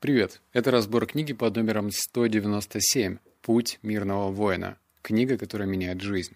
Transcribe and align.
Привет! 0.00 0.40
Это 0.54 0.70
разбор 0.70 1.04
книги 1.04 1.34
под 1.34 1.56
номером 1.56 1.90
197 1.90 3.18
«Путь 3.42 3.78
мирного 3.82 4.32
воина». 4.32 4.78
Книга, 5.02 5.36
которая 5.36 5.68
меняет 5.68 6.00
жизнь. 6.00 6.32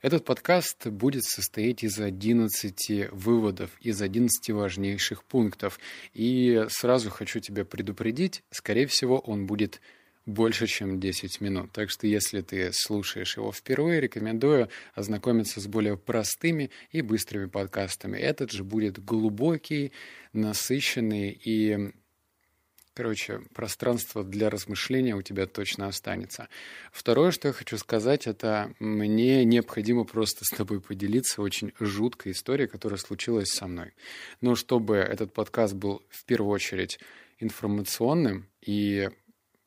Этот 0.00 0.24
подкаст 0.24 0.86
будет 0.86 1.24
состоять 1.24 1.84
из 1.84 2.00
11 2.00 3.10
выводов, 3.12 3.72
из 3.82 4.00
11 4.00 4.50
важнейших 4.52 5.22
пунктов. 5.24 5.78
И 6.14 6.64
сразу 6.70 7.10
хочу 7.10 7.40
тебя 7.40 7.66
предупредить, 7.66 8.42
скорее 8.50 8.86
всего, 8.86 9.18
он 9.18 9.44
будет 9.44 9.82
больше, 10.24 10.66
чем 10.66 10.98
10 10.98 11.42
минут. 11.42 11.72
Так 11.72 11.90
что 11.90 12.06
если 12.06 12.40
ты 12.40 12.70
слушаешь 12.72 13.36
его 13.36 13.52
впервые, 13.52 14.00
рекомендую 14.00 14.70
ознакомиться 14.94 15.60
с 15.60 15.66
более 15.66 15.98
простыми 15.98 16.70
и 16.90 17.02
быстрыми 17.02 17.50
подкастами. 17.50 18.16
Этот 18.16 18.50
же 18.50 18.64
будет 18.64 19.04
глубокий, 19.04 19.92
насыщенный 20.32 21.32
и 21.32 21.92
Короче, 22.94 23.40
пространство 23.52 24.22
для 24.22 24.48
размышления 24.50 25.16
у 25.16 25.22
тебя 25.22 25.46
точно 25.46 25.88
останется. 25.88 26.48
Второе, 26.92 27.32
что 27.32 27.48
я 27.48 27.52
хочу 27.52 27.76
сказать, 27.76 28.28
это 28.28 28.72
мне 28.78 29.44
необходимо 29.44 30.04
просто 30.04 30.44
с 30.44 30.56
тобой 30.56 30.80
поделиться 30.80 31.42
очень 31.42 31.72
жуткой 31.80 32.32
историей, 32.32 32.68
которая 32.68 32.98
случилась 32.98 33.48
со 33.48 33.66
мной. 33.66 33.94
Но 34.40 34.54
чтобы 34.54 34.94
этот 34.94 35.32
подкаст 35.32 35.74
был 35.74 36.04
в 36.08 36.24
первую 36.24 36.52
очередь 36.52 37.00
информационным 37.40 38.48
и 38.64 39.10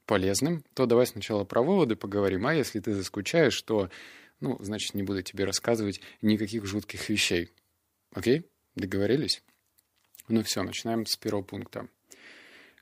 полезным, 0.05 0.63
то 0.73 0.85
давай 0.85 1.05
сначала 1.05 1.43
про 1.43 1.61
выводы 1.61 1.97
поговорим, 1.97 2.47
а 2.47 2.55
если 2.55 2.79
ты 2.79 2.93
заскучаешь, 2.93 3.61
то, 3.61 3.89
ну, 4.39 4.57
значит, 4.61 4.93
не 4.93 5.03
буду 5.03 5.21
тебе 5.21 5.43
рассказывать 5.43 5.99
никаких 6.21 6.65
жутких 6.65 7.09
вещей. 7.09 7.51
Окей? 8.13 8.49
Договорились? 8.75 9.43
Ну 10.29 10.43
все, 10.43 10.63
начинаем 10.63 11.05
с 11.05 11.17
первого 11.17 11.43
пункта. 11.43 11.89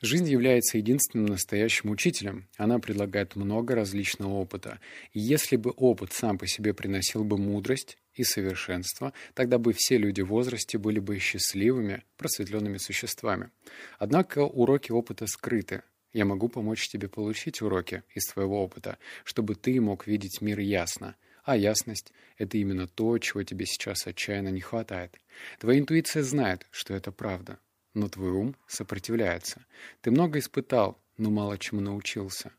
Жизнь 0.05 0.29
является 0.29 0.77
единственным 0.77 1.25
настоящим 1.25 1.89
учителем. 1.89 2.47
Она 2.57 2.77
предлагает 2.77 3.35
много 3.35 3.73
различного 3.73 4.33
опыта. 4.33 4.79
И 5.13 5.19
если 5.19 5.55
бы 5.55 5.71
опыт 5.71 6.13
сам 6.13 6.37
по 6.37 6.45
себе 6.45 6.75
приносил 6.75 7.23
бы 7.23 7.39
мудрость 7.39 7.97
и 8.13 8.23
совершенство, 8.23 9.13
тогда 9.33 9.57
бы 9.57 9.73
все 9.73 9.97
люди 9.97 10.21
в 10.21 10.27
возрасте 10.27 10.77
были 10.77 10.99
бы 10.99 11.17
счастливыми, 11.17 12.03
просветленными 12.17 12.77
существами. 12.77 13.49
Однако 13.97 14.43
уроки 14.45 14.91
опыта 14.91 15.25
скрыты. 15.25 15.81
Я 16.13 16.25
могу 16.25 16.49
помочь 16.49 16.87
тебе 16.87 17.09
получить 17.09 17.63
уроки 17.63 18.03
из 18.13 18.27
твоего 18.27 18.63
опыта, 18.63 18.99
чтобы 19.23 19.55
ты 19.55 19.81
мог 19.81 20.05
видеть 20.05 20.39
мир 20.39 20.59
ясно. 20.59 21.15
А 21.43 21.57
ясность— 21.57 22.13
это 22.37 22.59
именно 22.59 22.87
то, 22.87 23.17
чего 23.17 23.41
тебе 23.41 23.65
сейчас 23.65 24.05
отчаянно 24.05 24.49
не 24.49 24.61
хватает. 24.61 25.19
Твоя 25.59 25.79
интуиция 25.79 26.21
знает, 26.21 26.67
что 26.69 26.93
это 26.93 27.11
правда 27.11 27.57
но 27.95 28.07
твой 28.07 28.31
ум 28.31 28.55
сопротивляется. 28.67 29.65
Ты 30.01 30.11
много 30.11 30.37
испытал, 30.37 31.01
но 31.17 31.31
мало 31.31 31.57
чему 31.57 31.81
научился. 31.81 32.51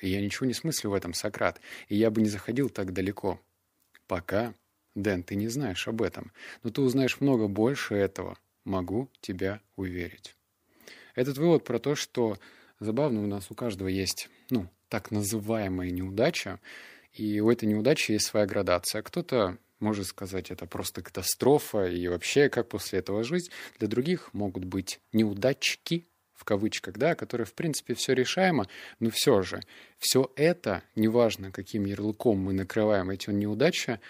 Я 0.00 0.20
ничего 0.20 0.46
не 0.46 0.54
смыслю 0.54 0.90
в 0.90 0.94
этом, 0.94 1.14
Сократ, 1.14 1.60
и 1.88 1.96
я 1.96 2.10
бы 2.10 2.20
не 2.20 2.28
заходил 2.28 2.68
так 2.68 2.92
далеко. 2.92 3.40
Пока, 4.08 4.54
Дэн, 4.94 5.22
ты 5.22 5.36
не 5.36 5.48
знаешь 5.48 5.86
об 5.86 6.02
этом, 6.02 6.32
но 6.62 6.70
ты 6.70 6.80
узнаешь 6.80 7.20
много 7.20 7.48
больше 7.48 7.94
этого. 7.94 8.38
Могу 8.64 9.10
тебя 9.20 9.60
уверить. 9.76 10.34
Этот 11.14 11.38
вывод 11.38 11.64
про 11.64 11.78
то, 11.78 11.94
что 11.94 12.38
забавно 12.80 13.22
у 13.22 13.26
нас 13.26 13.50
у 13.50 13.54
каждого 13.54 13.88
есть, 13.88 14.28
ну, 14.50 14.68
так 14.88 15.10
называемая 15.10 15.90
неудача, 15.90 16.60
и 17.12 17.40
у 17.40 17.50
этой 17.50 17.66
неудачи 17.66 18.12
есть 18.12 18.26
своя 18.26 18.46
градация. 18.46 19.02
Кто-то 19.02 19.56
может 19.80 20.06
сказать, 20.06 20.50
это 20.50 20.66
просто 20.66 21.02
катастрофа, 21.02 21.86
и 21.86 22.08
вообще, 22.08 22.48
как 22.48 22.68
после 22.68 23.00
этого 23.00 23.24
жить. 23.24 23.50
Для 23.78 23.88
других 23.88 24.32
могут 24.32 24.64
быть 24.64 25.00
неудачки, 25.12 26.06
в 26.34 26.44
кавычках, 26.44 26.96
да, 26.96 27.14
которые, 27.14 27.46
в 27.46 27.54
принципе, 27.54 27.94
все 27.94 28.12
решаемо, 28.12 28.68
но 29.00 29.10
все 29.10 29.42
же, 29.42 29.62
все 29.98 30.30
это, 30.36 30.82
неважно, 30.94 31.50
каким 31.50 31.84
ярлыком 31.84 32.38
мы 32.38 32.52
накрываем 32.52 33.10
эти 33.10 33.30
неудачи, 33.30 34.00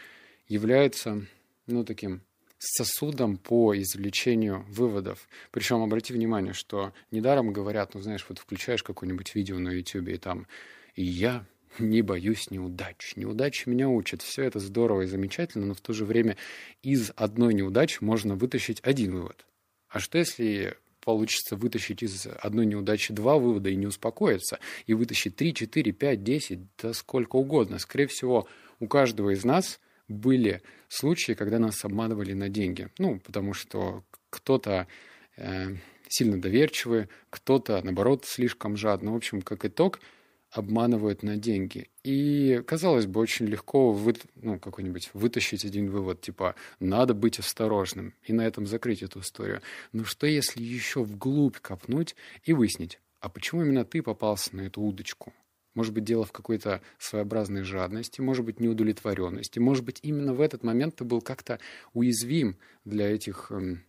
является, 0.49 1.25
ну, 1.67 1.85
таким 1.85 2.23
сосудом 2.59 3.37
по 3.37 3.77
извлечению 3.77 4.65
выводов. 4.69 5.29
Причем 5.51 5.83
обрати 5.83 6.13
внимание, 6.13 6.53
что 6.53 6.93
недаром 7.11 7.53
говорят, 7.53 7.95
ну, 7.95 8.01
знаешь, 8.01 8.25
вот 8.29 8.39
включаешь 8.39 8.83
какое-нибудь 8.83 9.35
видео 9.35 9.59
на 9.59 9.71
YouTube, 9.71 10.09
и 10.09 10.17
там 10.17 10.47
«И 10.95 11.05
я 11.05 11.45
не 11.79 12.03
боюсь 12.03 12.51
неудач. 12.51 13.15
Неудачи 13.17 13.69
меня 13.69 13.89
учат. 13.89 14.23
Все 14.23 14.45
это 14.45 14.59
здорово 14.59 15.03
и 15.03 15.07
замечательно, 15.07 15.67
но 15.67 15.75
в 15.75 15.81
то 15.81 15.93
же 15.93 16.05
время 16.05 16.37
из 16.83 17.13
одной 17.17 17.55
неудачи 17.55 17.99
можно 18.01 18.35
вытащить 18.35 18.81
один 18.83 19.13
вывод. 19.13 19.47
А 19.89 20.01
что 20.01 20.19
если 20.19 20.77
получится 21.01 21.55
вытащить 21.57 22.03
из 22.03 22.27
одной 22.41 22.67
неудачи 22.67 23.15
два 23.15 23.39
вывода 23.39 23.71
и 23.71 23.77
не 23.77 23.87
успокоиться, 23.87 24.59
и 24.87 24.95
вытащить 24.95 25.37
три, 25.37 25.55
четыре, 25.55 25.93
пять, 25.93 26.25
десять, 26.25 26.61
да 26.79 26.93
сколько 26.93 27.37
угодно. 27.37 27.79
Скорее 27.79 28.09
всего, 28.09 28.49
у 28.81 28.89
каждого 28.89 29.31
из 29.31 29.45
нас 29.45 29.81
были 30.09 30.63
случаи, 30.89 31.33
когда 31.33 31.59
нас 31.59 31.85
обманывали 31.85 32.33
на 32.33 32.49
деньги. 32.49 32.89
Ну, 32.99 33.21
потому 33.21 33.55
что 33.55 34.05
кто-то 34.31 34.89
э, 35.37 35.77
сильно 36.09 36.41
доверчивый, 36.41 37.09
кто-то, 37.31 37.81
наоборот, 37.85 38.25
слишком 38.25 38.77
жадный. 38.77 39.13
В 39.13 39.17
общем, 39.17 39.43
как 39.43 39.65
итог– 39.65 40.01
обманывают 40.57 41.23
на 41.23 41.37
деньги. 41.37 41.89
И, 42.03 42.63
казалось 42.67 43.07
бы, 43.07 43.21
очень 43.21 43.47
легко 43.47 43.93
вы, 43.93 44.15
ну, 44.37 44.59
какой-нибудь 44.59 45.11
вытащить 45.13 45.65
один 45.65 45.91
вывод, 45.91 46.21
типа 46.21 46.55
«надо 46.81 47.15
быть 47.15 47.39
осторожным» 47.39 48.15
и 48.23 48.33
на 48.33 48.47
этом 48.47 48.67
закрыть 48.67 49.03
эту 49.03 49.21
историю. 49.21 49.61
Но 49.93 50.05
что 50.05 50.27
если 50.27 50.63
еще 50.63 51.03
вглубь 51.03 51.59
копнуть 51.59 52.17
и 52.45 52.53
выяснить, 52.53 53.01
а 53.21 53.29
почему 53.29 53.63
именно 53.63 53.85
ты 53.85 54.03
попался 54.03 54.55
на 54.57 54.63
эту 54.63 54.81
удочку? 54.81 55.33
Может 55.75 55.93
быть, 55.93 56.05
дело 56.05 56.25
в 56.25 56.33
какой-то 56.33 56.81
своеобразной 56.99 57.63
жадности, 57.63 58.23
может 58.23 58.47
быть, 58.47 58.61
неудовлетворенности, 58.61 59.59
может 59.59 59.85
быть, 59.85 59.99
именно 60.03 60.33
в 60.33 60.41
этот 60.41 60.63
момент 60.63 60.97
ты 60.97 61.05
был 61.05 61.21
как-то 61.21 61.61
уязвим 61.93 62.57
для 62.87 63.15
этих 63.15 63.49
эм, 63.51 63.85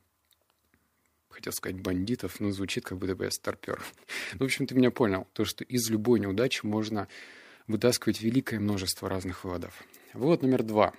хотел 1.37 1.53
сказать 1.53 1.79
бандитов, 1.79 2.39
но 2.39 2.49
звучит, 2.49 2.83
как 2.83 2.97
будто 2.97 3.15
бы 3.15 3.25
я 3.25 3.31
старпер. 3.31 3.79
Ну, 4.33 4.39
в 4.39 4.43
общем, 4.43 4.65
ты 4.65 4.73
меня 4.73 4.89
понял. 4.89 5.27
То, 5.33 5.45
что 5.45 5.63
из 5.63 5.87
любой 5.91 6.19
неудачи 6.19 6.65
можно 6.65 7.07
вытаскивать 7.67 8.21
великое 8.21 8.59
множество 8.59 9.07
разных 9.07 9.43
выводов. 9.43 9.83
Вывод 10.13 10.41
номер 10.41 10.63
два. 10.63 10.93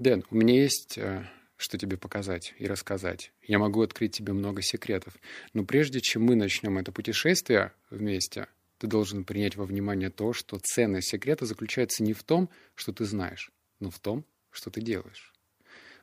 Дэн, 0.00 0.24
у 0.28 0.34
меня 0.34 0.60
есть 0.60 0.98
э, 0.98 1.24
что 1.56 1.78
тебе 1.78 1.96
показать 1.96 2.52
и 2.58 2.66
рассказать. 2.66 3.30
Я 3.46 3.60
могу 3.60 3.80
открыть 3.82 4.16
тебе 4.16 4.32
много 4.32 4.60
секретов. 4.60 5.14
Но 5.52 5.64
прежде 5.64 6.00
чем 6.00 6.24
мы 6.24 6.34
начнем 6.34 6.76
это 6.78 6.90
путешествие 6.90 7.72
вместе, 7.90 8.48
ты 8.78 8.88
должен 8.88 9.22
принять 9.22 9.54
во 9.54 9.64
внимание 9.64 10.10
то, 10.10 10.32
что 10.32 10.58
ценность 10.58 11.10
секрета 11.10 11.46
заключается 11.46 12.02
не 12.02 12.12
в 12.12 12.24
том, 12.24 12.50
что 12.74 12.92
ты 12.92 13.04
знаешь, 13.04 13.52
но 13.78 13.90
в 13.90 14.00
том, 14.00 14.24
что 14.50 14.70
ты 14.70 14.80
делаешь. 14.80 15.32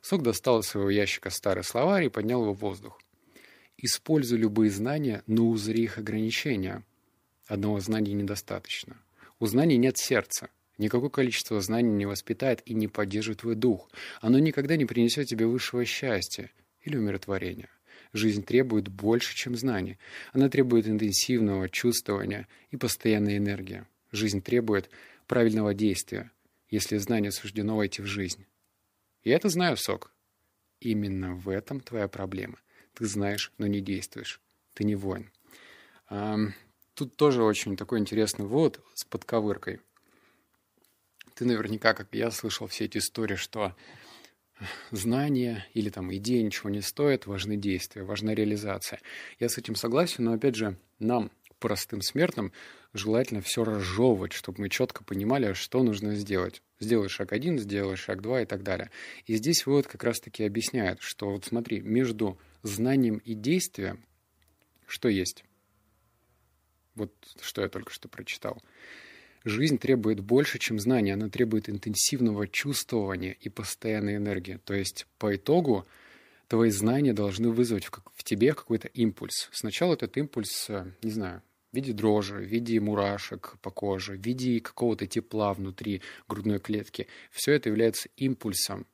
Сок 0.00 0.22
достал 0.22 0.60
из 0.60 0.68
своего 0.68 0.88
ящика 0.88 1.28
старый 1.28 1.64
словарь 1.64 2.06
и 2.06 2.08
поднял 2.08 2.40
его 2.40 2.54
в 2.54 2.60
воздух. 2.60 2.98
Используй 3.84 4.38
любые 4.38 4.70
знания, 4.70 5.24
но 5.26 5.48
узри 5.48 5.82
их 5.82 5.98
ограничения. 5.98 6.84
Одного 7.48 7.80
знания 7.80 8.12
недостаточно. 8.12 8.96
У 9.40 9.46
знаний 9.46 9.76
нет 9.76 9.98
сердца. 9.98 10.50
Никакое 10.78 11.10
количество 11.10 11.60
знаний 11.60 11.90
не 11.90 12.06
воспитает 12.06 12.62
и 12.64 12.74
не 12.74 12.86
поддержит 12.86 13.40
твой 13.40 13.56
дух. 13.56 13.90
Оно 14.20 14.38
никогда 14.38 14.76
не 14.76 14.84
принесет 14.84 15.26
тебе 15.26 15.46
высшего 15.46 15.84
счастья 15.84 16.52
или 16.82 16.96
умиротворения. 16.96 17.70
Жизнь 18.12 18.44
требует 18.44 18.86
больше, 18.86 19.34
чем 19.34 19.56
знания. 19.56 19.98
Она 20.32 20.48
требует 20.48 20.86
интенсивного 20.86 21.68
чувствования 21.68 22.46
и 22.70 22.76
постоянной 22.76 23.38
энергии. 23.38 23.84
Жизнь 24.12 24.42
требует 24.42 24.90
правильного 25.26 25.74
действия, 25.74 26.30
если 26.70 26.98
знание 26.98 27.32
суждено 27.32 27.76
войти 27.76 28.00
в 28.00 28.06
жизнь. 28.06 28.46
Я 29.24 29.34
это 29.34 29.48
знаю, 29.48 29.76
Сок. 29.76 30.12
Именно 30.78 31.34
в 31.34 31.48
этом 31.48 31.80
твоя 31.80 32.06
проблема– 32.06 32.58
ты 32.94 33.06
знаешь, 33.06 33.52
но 33.58 33.66
не 33.66 33.80
действуешь. 33.80 34.40
Ты 34.74 34.84
не 34.84 34.94
воин. 34.94 35.30
Тут 36.94 37.16
тоже 37.16 37.42
очень 37.42 37.76
такой 37.76 37.98
интересный 37.98 38.44
вывод 38.44 38.80
с 38.94 39.04
подковыркой. 39.04 39.80
Ты 41.34 41.46
наверняка, 41.46 41.94
как 41.94 42.08
я, 42.12 42.30
слышал 42.30 42.66
все 42.66 42.84
эти 42.84 42.98
истории, 42.98 43.36
что 43.36 43.74
знания 44.90 45.66
или 45.72 45.88
там 45.88 46.14
идеи 46.14 46.42
ничего 46.42 46.70
не 46.70 46.82
стоят, 46.82 47.26
важны 47.26 47.56
действия, 47.56 48.02
важна 48.02 48.34
реализация. 48.34 49.00
Я 49.40 49.48
с 49.48 49.58
этим 49.58 49.74
согласен, 49.74 50.24
но 50.24 50.34
опять 50.34 50.54
же, 50.54 50.76
нам, 50.98 51.30
простым 51.58 52.02
смертным, 52.02 52.52
желательно 52.92 53.40
все 53.40 53.64
разжевывать, 53.64 54.32
чтобы 54.32 54.60
мы 54.60 54.68
четко 54.68 55.02
понимали, 55.02 55.54
что 55.54 55.82
нужно 55.82 56.14
сделать. 56.14 56.62
Сделай 56.78 57.08
шаг 57.08 57.32
один, 57.32 57.58
сделай 57.58 57.96
шаг 57.96 58.20
два 58.20 58.42
и 58.42 58.44
так 58.44 58.62
далее. 58.62 58.90
И 59.26 59.34
здесь 59.36 59.64
вывод 59.64 59.86
как 59.86 60.04
раз-таки 60.04 60.44
объясняет, 60.44 61.00
что 61.00 61.30
вот 61.30 61.46
смотри, 61.46 61.80
между 61.80 62.38
знанием 62.62 63.18
и 63.18 63.34
действием 63.34 64.04
что 64.92 65.08
есть? 65.08 65.44
Вот 66.94 67.12
что 67.40 67.62
я 67.62 67.70
только 67.70 67.90
что 67.90 68.08
прочитал. 68.08 68.62
Жизнь 69.42 69.78
требует 69.78 70.20
больше, 70.20 70.58
чем 70.58 70.78
знания. 70.78 71.14
Она 71.14 71.30
требует 71.30 71.70
интенсивного 71.70 72.46
чувствования 72.46 73.32
и 73.32 73.48
постоянной 73.48 74.16
энергии. 74.16 74.60
То 74.64 74.74
есть, 74.74 75.06
по 75.18 75.34
итогу, 75.34 75.86
твои 76.46 76.68
знания 76.68 77.14
должны 77.14 77.48
вызвать 77.48 77.86
в, 77.86 78.22
тебе 78.22 78.52
какой-то 78.52 78.88
импульс. 78.88 79.48
Сначала 79.50 79.94
этот 79.94 80.18
импульс, 80.18 80.68
э, 80.68 80.92
не 81.02 81.10
знаю, 81.10 81.42
в 81.72 81.76
виде 81.76 81.94
дрожи, 81.94 82.34
в 82.34 82.42
виде 82.42 82.78
мурашек 82.78 83.56
по 83.62 83.70
коже, 83.70 84.18
в 84.18 84.20
виде 84.20 84.60
какого-то 84.60 85.06
тепла 85.06 85.54
внутри 85.54 86.02
грудной 86.28 86.58
клетки. 86.58 87.08
Все 87.30 87.52
это 87.52 87.70
является 87.70 88.10
импульсом, 88.16 88.86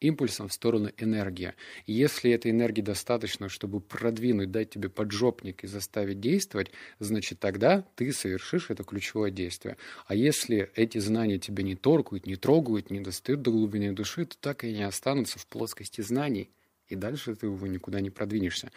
импульсом 0.00 0.48
в 0.48 0.52
сторону 0.52 0.90
энергии. 0.98 1.54
Если 1.86 2.30
этой 2.30 2.50
энергии 2.50 2.82
достаточно, 2.82 3.48
чтобы 3.48 3.80
продвинуть, 3.80 4.50
дать 4.50 4.70
тебе 4.70 4.88
поджопник 4.88 5.64
и 5.64 5.66
заставить 5.66 6.20
действовать, 6.20 6.70
значит 6.98 7.40
тогда 7.40 7.84
ты 7.94 8.12
совершишь 8.12 8.70
это 8.70 8.84
ключевое 8.84 9.30
действие. 9.30 9.76
А 10.06 10.14
если 10.14 10.70
эти 10.74 10.98
знания 10.98 11.38
тебя 11.38 11.62
не 11.62 11.76
торкают, 11.76 12.26
не 12.26 12.36
трогают, 12.36 12.90
не 12.90 13.00
достают 13.00 13.42
до 13.42 13.50
глубины 13.50 13.92
души, 13.92 14.26
то 14.26 14.36
так 14.38 14.64
и 14.64 14.72
не 14.72 14.82
останутся 14.82 15.38
в 15.38 15.46
плоскости 15.46 16.00
знаний. 16.00 16.50
И 16.88 16.94
дальше 16.94 17.34
ты, 17.34 17.48
увы, 17.48 17.68
никуда 17.68 18.00
не 18.00 18.10
продвинешься. 18.10 18.70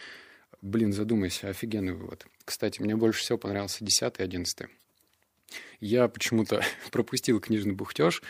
Блин, 0.62 0.92
задумайся, 0.92 1.50
офигенный 1.50 1.94
вывод. 1.94 2.26
Кстати, 2.44 2.82
мне 2.82 2.96
больше 2.96 3.22
всего 3.22 3.38
понравился 3.38 3.86
10 3.86 4.20
и 4.20 4.24
11. 4.24 4.68
Я 5.80 6.08
почему-то 6.08 6.64
пропустил 6.92 7.40
книжный 7.40 7.74
бухтеж. 7.74 8.22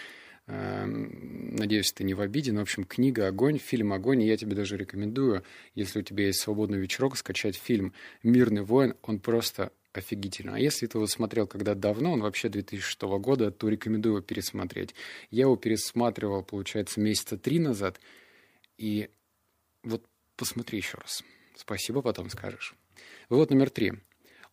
Надеюсь, 1.60 1.92
это 1.92 2.06
не 2.06 2.14
в 2.14 2.22
обиде, 2.22 2.54
но, 2.54 2.60
в 2.60 2.62
общем, 2.62 2.86
книга 2.86 3.28
«Огонь», 3.28 3.58
фильм 3.58 3.92
«Огонь», 3.92 4.24
и 4.24 4.28
я 4.28 4.38
тебе 4.38 4.56
даже 4.56 4.78
рекомендую, 4.78 5.44
если 5.76 6.00
у 6.00 6.02
тебя 6.02 6.28
есть 6.28 6.40
свободный 6.40 6.78
вечерок, 6.78 7.18
скачать 7.18 7.58
фильм 7.58 7.94
«Мирный 8.24 8.62
воин», 8.62 8.96
он 9.02 9.20
просто 9.20 9.74
офигительно. 9.92 10.56
А 10.56 10.60
если 10.60 10.88
ты 10.88 10.98
его 10.98 11.06
смотрел 11.06 11.48
когда 11.48 11.76
давно, 11.76 12.14
он 12.14 12.22
вообще 12.22 12.48
2006 12.48 13.02
года, 13.20 13.52
то 13.52 13.68
рекомендую 13.68 14.16
его 14.16 14.22
пересмотреть. 14.22 14.96
Я 15.32 15.42
его 15.42 15.58
пересматривал, 15.58 16.44
получается, 16.44 17.02
месяца 17.02 17.38
три 17.38 17.60
назад, 17.60 18.00
и 18.78 19.10
вот 19.84 20.06
посмотри 20.38 20.78
еще 20.78 20.98
раз. 20.98 21.26
Спасибо, 21.58 22.02
потом 22.02 22.30
скажешь. 22.30 22.74
Вывод 23.28 23.50
номер 23.50 23.70
три. 23.70 23.96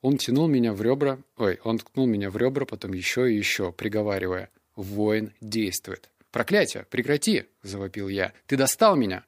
Он 0.03 0.19
тянул 0.19 0.49
меня 0.49 0.73
в 0.73 0.83
ребра, 0.83 1.21
ой, 1.37 1.61
он 1.63 1.79
ткнул 1.79 2.09
меня 2.09 2.31
в 2.31 2.37
ребра, 2.37 2.65
потом 2.65 2.95
еще 2.95 3.33
и 3.33 3.37
еще, 3.37 3.71
приговаривая, 3.71 4.51
воин 4.75 5.33
действует. 5.41 6.11
«Проклятие! 6.31 6.85
Прекрати!»— 6.91 7.45
завопил 7.63 8.09
я. 8.09 8.33
«Ты 8.47 8.57
достал 8.57 8.97
меня!» 8.97 9.25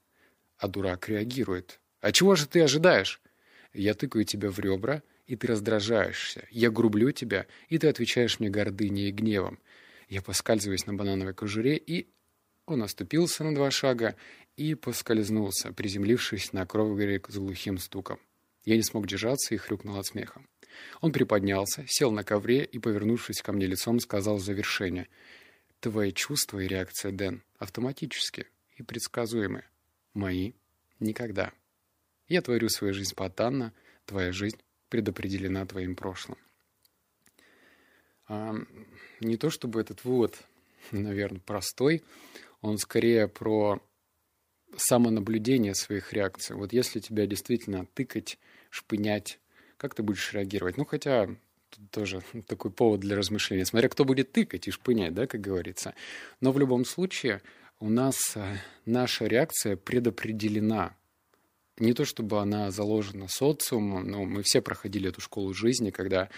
А 0.59 0.69
дурак 0.69 1.09
реагирует. 1.09 1.81
«А 2.01 2.13
чего 2.13 2.35
же 2.35 2.47
ты 2.47 2.63
ожидаешь?» 2.63 3.21
Я 3.73 3.95
тыкаю 3.95 4.25
тебя 4.25 4.51
в 4.51 4.59
ребра, 4.59 5.03
и 5.27 5.37
ты 5.37 5.47
раздражаешься. 5.47 6.47
Я 6.51 6.71
грублю 6.71 7.13
тебя, 7.13 7.47
и 7.69 7.79
ты 7.79 7.89
отвечаешь 7.89 8.41
мне 8.41 8.49
гордыней 8.49 9.09
и 9.09 9.13
гневом. 9.13 9.59
Я 10.09 10.23
поскальзываюсь 10.23 10.87
на 10.87 10.95
банановой 10.95 11.35
кожуре, 11.35 11.77
и 11.77 12.09
он 12.67 12.83
оступился 12.83 13.45
на 13.45 13.55
два 13.55 13.71
шага 13.71 14.17
и 14.57 14.75
поскользнулся, 14.75 15.73
приземлившись 15.73 16.53
на 16.53 16.67
кровь 16.67 17.23
с 17.29 17.37
глухим 17.37 17.79
стуком. 17.79 18.19
Я 18.65 18.77
не 18.77 18.83
смог 18.83 19.07
держаться 19.07 19.55
и 19.55 19.59
хрюкнул 19.59 19.97
от 19.97 20.07
смеха. 20.07 20.43
Он 21.01 21.13
приподнялся, 21.13 21.85
сел 21.87 22.11
на 22.11 22.25
ковре 22.25 22.65
и, 22.65 22.79
повернувшись 22.79 23.43
ко 23.43 23.53
мне 23.53 23.67
лицом, 23.67 24.01
сказал 24.01 24.39
завершение. 24.39 25.09
«Твои 25.81 26.13
чувства 26.13 26.61
и 26.61 26.69
реакция, 26.69 27.13
Дэн, 27.13 27.43
автоматически 27.59 28.47
и 28.77 28.83
предсказуемы. 28.83 29.65
Мои— 30.15 30.53
никогда. 30.99 31.53
Я 32.27 32.43
творю 32.43 32.69
свою 32.69 32.95
жизнь 32.95 33.11
спонтанно, 33.11 33.73
твоя 34.05 34.33
жизнь 34.33 34.59
предопределена 34.89 35.65
твоим 35.67 35.95
прошлым». 35.95 36.39
А, 38.29 38.55
не 39.21 39.37
то 39.37 39.51
чтобы 39.51 39.81
этот 39.81 40.05
вывод, 40.05 40.39
наверное, 40.91 41.41
простой, 41.41 42.03
он 42.61 42.79
скорее 42.79 43.29
про 43.29 43.81
самонаблюдение 44.77 45.75
своих 45.75 46.13
реакций. 46.13 46.57
Вот 46.57 46.73
если 46.73 47.01
тебя 47.01 47.27
действительно 47.27 47.87
тыкать, 47.87 48.39
шпынять, 48.71 49.41
как 49.77 49.95
ты 49.95 50.03
будешь 50.03 50.33
реагировать? 50.33 50.77
Ну, 50.77 50.85
хотя 50.85 51.29
тоже 51.91 52.23
такой 52.47 52.71
повод 52.71 53.01
для 53.01 53.17
размышления. 53.17 53.65
Смотря 53.65 53.89
кто 53.89 54.05
будет 54.05 54.33
тыкать 54.33 54.69
и 54.69 54.71
шпынять, 54.71 55.15
да, 55.15 55.27
как 55.27 55.41
говорится. 55.41 55.95
Но 56.41 56.53
в 56.53 56.59
любом 56.59 56.85
случае 56.85 57.43
у 57.81 57.89
нас 57.89 58.37
э, 58.37 58.57
наша 58.85 59.27
реакция 59.27 59.77
предопределена. 59.77 60.95
Не 61.79 61.93
то 61.93 62.05
чтобы 62.05 62.41
она 62.41 62.71
заложена 62.71 63.29
социумом, 63.29 64.09
но 64.09 64.25
мы 64.25 64.43
все 64.43 64.61
проходили 64.61 65.09
эту 65.09 65.21
школу 65.21 65.55
жизни, 65.55 65.91
когда 65.91 66.29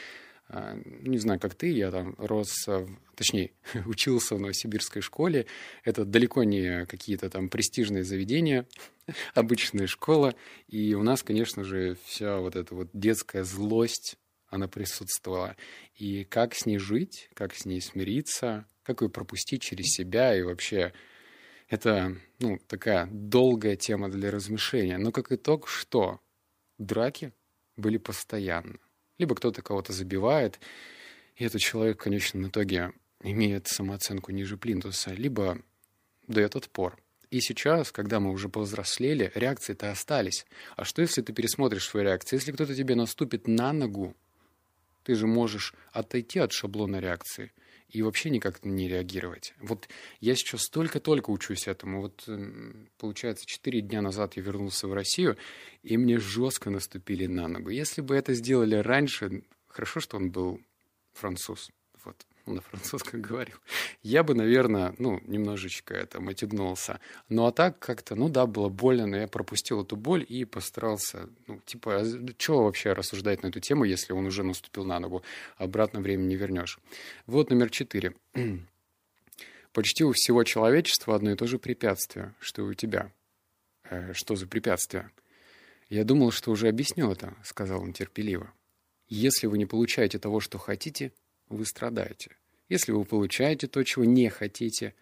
а, 0.52 0.76
не 0.84 1.18
знаю, 1.18 1.38
как 1.38 1.54
ты, 1.54 1.70
я 1.70 1.92
там 1.92 2.16
рос, 2.18 2.66
точнее, 3.14 3.52
учился 3.86 4.34
в 4.34 4.40
новосибирской 4.40 5.00
школе. 5.00 5.46
Это 5.84 6.04
далеко 6.04 6.42
не 6.42 6.86
какие-то 6.86 7.30
там 7.30 7.48
престижные 7.48 8.02
заведения, 8.02 8.66
обычная 9.34 9.86
школа. 9.86 10.34
И 10.66 10.94
у 10.94 11.04
нас, 11.04 11.22
конечно 11.22 11.62
же, 11.62 11.96
вся 12.04 12.38
вот 12.40 12.56
эта 12.56 12.74
вот 12.74 12.88
детская 12.92 13.44
злость, 13.44 14.16
она 14.50 14.68
присутствовала. 14.68 15.56
И 15.94 16.24
как 16.24 16.54
с 16.54 16.66
ней 16.66 16.78
жить, 16.78 17.30
как 17.34 17.54
с 17.54 17.64
ней 17.64 17.80
смириться, 17.80 18.66
как 18.82 19.02
ее 19.02 19.08
пропустить 19.08 19.62
через 19.62 19.86
себя 19.86 20.36
и 20.36 20.42
вообще... 20.42 20.92
Это, 21.68 22.16
ну, 22.40 22.58
такая 22.66 23.08
долгая 23.12 23.76
тема 23.76 24.10
для 24.10 24.32
размышления. 24.32 24.98
Но 24.98 25.12
как 25.12 25.30
итог, 25.30 25.68
что? 25.68 26.20
Драки 26.78 27.32
были 27.76 27.96
постоянно 27.96 28.80
либо 29.20 29.34
кто-то 29.34 29.60
кого-то 29.60 29.92
забивает, 29.92 30.58
и 31.36 31.44
этот 31.44 31.60
человек 31.60 32.00
в 32.00 32.04
конечном 32.04 32.48
итоге 32.48 32.92
имеет 33.22 33.68
самооценку 33.68 34.32
ниже 34.32 34.56
плинтуса, 34.56 35.12
либо 35.12 35.58
дает 36.26 36.56
отпор. 36.56 36.98
И 37.30 37.40
сейчас, 37.40 37.92
когда 37.92 38.18
мы 38.18 38.32
уже 38.32 38.48
повзрослели, 38.48 39.30
реакции-то 39.34 39.90
остались. 39.90 40.46
А 40.74 40.84
что, 40.84 41.02
если 41.02 41.20
ты 41.20 41.34
пересмотришь 41.34 41.86
свои 41.86 42.02
реакции? 42.02 42.36
Если 42.36 42.50
кто-то 42.50 42.74
тебе 42.74 42.94
наступит 42.94 43.46
на 43.46 43.72
ногу, 43.72 44.16
ты 45.02 45.14
же 45.14 45.26
можешь 45.26 45.74
отойти 45.92 46.38
от 46.38 46.52
шаблона 46.52 47.00
реакции 47.00 47.52
и 47.88 48.02
вообще 48.02 48.30
никак 48.30 48.64
не 48.64 48.88
реагировать. 48.88 49.54
Вот 49.60 49.88
я 50.20 50.34
сейчас 50.36 50.68
только-только 50.68 51.30
учусь 51.30 51.66
этому. 51.66 52.02
Вот, 52.02 52.28
получается, 52.98 53.46
четыре 53.46 53.80
дня 53.80 54.00
назад 54.00 54.36
я 54.36 54.42
вернулся 54.42 54.86
в 54.86 54.94
Россию, 54.94 55.36
и 55.82 55.96
мне 55.96 56.18
жестко 56.18 56.70
наступили 56.70 57.26
на 57.26 57.48
ногу. 57.48 57.70
Если 57.70 58.00
бы 58.00 58.14
это 58.14 58.34
сделали 58.34 58.76
раньше, 58.76 59.42
хорошо, 59.66 60.00
что 60.00 60.18
он 60.18 60.30
был 60.30 60.60
француз. 61.12 61.70
Вот 62.04 62.26
на 62.50 62.60
французском 62.60 63.20
говорил, 63.30 63.56
я 64.02 64.22
бы, 64.22 64.34
наверное, 64.34 64.94
ну, 64.98 65.20
немножечко 65.26 65.94
это 65.94 66.20
мотягнулся. 66.20 67.00
Ну, 67.28 67.46
а 67.46 67.52
так 67.52 67.78
как-то, 67.78 68.14
ну 68.14 68.28
да, 68.28 68.46
было 68.46 68.68
больно, 68.68 69.06
но 69.06 69.16
я 69.16 69.28
пропустил 69.28 69.82
эту 69.82 69.96
боль 69.96 70.24
и 70.28 70.44
постарался, 70.44 71.28
ну, 71.46 71.60
типа, 71.64 72.04
что 72.38 72.64
вообще 72.64 72.92
рассуждать 72.92 73.42
на 73.42 73.48
эту 73.48 73.60
тему, 73.60 73.84
если 73.84 74.12
он 74.12 74.26
уже 74.26 74.42
наступил 74.42 74.84
на 74.84 74.98
ногу? 75.00 75.22
Обратно 75.56 76.00
время 76.00 76.22
не 76.22 76.36
вернешь. 76.36 76.78
Вот 77.26 77.50
номер 77.50 77.70
четыре. 77.70 78.14
Почти 79.72 80.04
у 80.04 80.12
всего 80.12 80.44
человечества 80.44 81.14
одно 81.14 81.30
и 81.30 81.36
то 81.36 81.46
же 81.46 81.58
препятствие, 81.58 82.34
что 82.40 82.62
и 82.62 82.64
у 82.64 82.74
тебя. 82.74 83.12
Э, 83.84 84.12
что 84.14 84.36
за 84.36 84.46
препятствие? 84.46 85.10
Я 85.88 86.04
думал, 86.04 86.30
что 86.30 86.50
уже 86.50 86.68
объяснил 86.68 87.12
это, 87.12 87.34
сказал 87.44 87.82
он 87.82 87.92
терпеливо. 87.92 88.52
Если 89.08 89.48
вы 89.48 89.58
не 89.58 89.66
получаете 89.66 90.20
того, 90.20 90.38
что 90.38 90.56
хотите, 90.56 91.12
вы 91.48 91.66
страдаете. 91.66 92.36
Если 92.70 92.92
вы 92.92 93.04
получаете 93.04 93.66
то, 93.66 93.82
чего 93.82 94.04
не 94.04 94.30
хотите, 94.30 94.94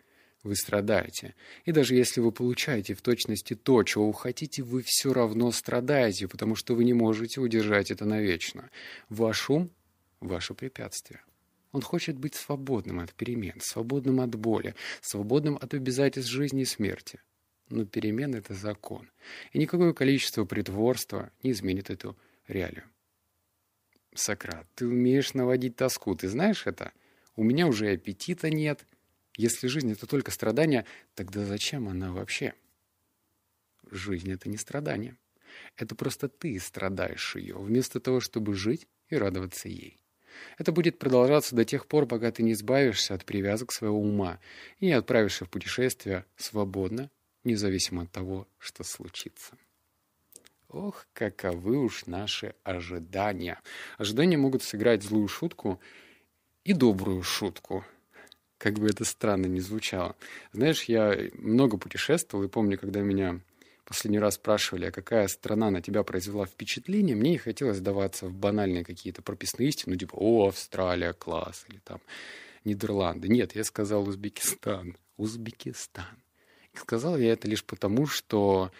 вы 0.42 0.56
страдаете. 0.56 1.34
И 1.66 1.72
даже 1.72 1.94
если 1.94 2.20
вы 2.20 2.32
получаете 2.32 2.94
в 2.94 3.02
точности 3.02 3.54
то, 3.54 3.82
чего 3.82 4.06
вы 4.06 4.14
хотите, 4.14 4.62
вы 4.62 4.82
все 4.82 5.12
равно 5.12 5.52
страдаете, 5.52 6.28
потому 6.28 6.56
что 6.56 6.74
вы 6.74 6.84
не 6.84 6.94
можете 6.94 7.40
удержать 7.40 7.90
это 7.90 8.06
навечно. 8.06 8.70
Ваш 9.10 9.50
ум– 9.50 9.70
ваше 10.20 10.54
препятствие. 10.54 11.20
Он 11.72 11.82
хочет 11.82 12.16
быть 12.16 12.34
свободным 12.34 13.00
от 13.00 13.12
перемен, 13.12 13.60
свободным 13.60 14.20
от 14.20 14.34
боли, 14.34 14.74
свободным 15.02 15.58
от 15.60 15.74
обязательств 15.74 16.32
жизни 16.32 16.62
и 16.62 16.64
смерти. 16.64 17.20
Но 17.68 17.84
перемен– 17.84 18.34
это 18.34 18.54
закон. 18.54 19.10
И 19.52 19.58
никакое 19.58 19.92
количество 19.92 20.46
притворства 20.46 21.30
не 21.42 21.50
изменит 21.50 21.90
эту 21.90 22.16
реалию. 22.46 22.84
Сократ, 24.14 24.66
ты 24.74 24.86
умеешь 24.86 25.34
наводить 25.34 25.76
тоску, 25.76 26.14
ты 26.14 26.28
знаешь 26.28 26.66
это? 26.66 26.92
У 27.38 27.44
меня 27.44 27.68
уже 27.68 27.92
аппетита 27.92 28.50
нет. 28.50 28.84
Если 29.36 29.68
жизнь— 29.68 29.92
это 29.92 30.08
только 30.08 30.32
страдание, 30.32 30.84
тогда 31.14 31.44
зачем 31.44 31.88
она 31.88 32.10
вообще? 32.10 32.52
Жизнь— 33.92 34.32
это 34.32 34.48
не 34.48 34.56
страдание. 34.56 35.16
Это 35.76 35.94
просто 35.94 36.28
ты 36.28 36.58
страдаешь 36.58 37.36
ее, 37.36 37.54
вместо 37.56 38.00
того, 38.00 38.18
чтобы 38.18 38.54
жить 38.54 38.88
и 39.08 39.16
радоваться 39.16 39.68
ей. 39.68 40.00
Это 40.58 40.72
будет 40.72 40.98
продолжаться 40.98 41.54
до 41.54 41.64
тех 41.64 41.86
пор, 41.86 42.06
пока 42.06 42.32
ты 42.32 42.42
не 42.42 42.54
избавишься 42.54 43.14
от 43.14 43.24
привязок 43.24 43.70
своего 43.70 44.00
ума 44.00 44.40
и 44.80 44.86
не 44.86 44.92
отправишься 44.94 45.44
в 45.44 45.48
путешествие 45.48 46.24
свободно, 46.34 47.08
независимо 47.44 48.02
от 48.02 48.10
того, 48.10 48.48
что 48.58 48.82
случится. 48.82 49.56
Ох, 50.68 51.06
каковы 51.12 51.78
уж 51.78 52.06
наши 52.06 52.56
ожидания. 52.64 53.60
Ожидания 53.96 54.36
могут 54.36 54.64
сыграть 54.64 55.04
злую 55.04 55.28
шутку 55.28 55.80
и 56.68 56.74
добрую 56.74 57.22
шутку. 57.22 57.82
Как 58.58 58.74
бы 58.74 58.88
это 58.88 59.06
странно 59.06 59.46
ни 59.46 59.58
звучало. 59.58 60.14
Знаешь, 60.52 60.82
я 60.82 61.16
много 61.32 61.78
путешествовал, 61.78 62.44
и 62.44 62.48
помню, 62.48 62.78
когда 62.78 63.00
меня 63.00 63.40
последний 63.86 64.18
раз 64.18 64.34
спрашивали, 64.34 64.84
а 64.84 64.90
какая 64.90 65.28
страна 65.28 65.70
на 65.70 65.80
тебя 65.80 66.02
произвела 66.02 66.44
впечатление, 66.44 67.16
мне 67.16 67.30
не 67.30 67.38
хотелось 67.38 67.78
сдаваться 67.78 68.26
в 68.26 68.34
банальные 68.34 68.84
какие-то 68.84 69.22
прописные 69.22 69.70
истины, 69.70 69.94
ну, 69.94 69.98
типа, 69.98 70.14
о, 70.16 70.48
Австралия, 70.48 71.14
класс, 71.14 71.64
или 71.70 71.78
там 71.78 72.02
Нидерланды. 72.66 73.28
Нет, 73.28 73.56
я 73.56 73.64
сказал 73.64 74.06
Узбекистан. 74.06 74.94
Узбекистан. 75.16 76.22
И 76.74 76.76
сказал 76.76 77.16
я 77.16 77.32
это 77.32 77.48
лишь 77.48 77.64
потому, 77.64 78.06
что 78.06 78.70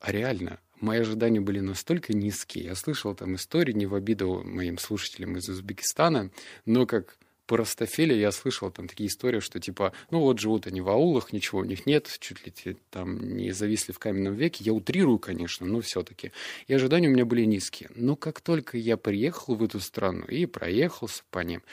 реально 0.00 0.60
мои 0.80 1.00
ожидания 1.00 1.40
были 1.40 1.60
настолько 1.60 2.12
низкие. 2.12 2.64
Я 2.64 2.74
слышал 2.74 3.14
там 3.14 3.34
истории, 3.34 3.72
не 3.72 3.86
в 3.86 3.94
обиду 3.94 4.42
моим 4.44 4.78
слушателям 4.78 5.36
из 5.36 5.48
Узбекистана, 5.48 6.30
но 6.64 6.86
как 6.86 7.16
по 7.50 7.56
Ростофеле 7.56 8.16
я 8.16 8.30
слышал 8.30 8.70
там 8.70 8.86
такие 8.86 9.08
истории, 9.08 9.40
что 9.40 9.58
типа, 9.58 9.92
ну 10.12 10.20
вот 10.20 10.38
живут 10.38 10.68
они 10.68 10.80
в 10.80 10.88
аулах, 10.88 11.32
ничего 11.32 11.62
у 11.62 11.64
них 11.64 11.84
нет, 11.84 12.08
чуть 12.20 12.46
ли 12.46 12.76
там 12.90 13.18
не 13.36 13.50
зависли 13.50 13.90
в 13.92 13.98
каменном 13.98 14.34
веке. 14.34 14.62
Я 14.62 14.72
утрирую, 14.72 15.18
конечно, 15.18 15.66
но 15.66 15.80
все-таки. 15.80 16.30
И 16.68 16.74
ожидания 16.74 17.08
у 17.08 17.10
меня 17.10 17.24
были 17.24 17.44
низкие. 17.44 17.90
Но 17.96 18.14
как 18.14 18.40
только 18.40 18.78
я 18.78 18.96
приехал 18.96 19.56
в 19.56 19.64
эту 19.64 19.80
страну 19.80 20.26
и 20.26 20.46
проехался 20.46 21.24
по 21.32 21.40
ним, 21.40 21.64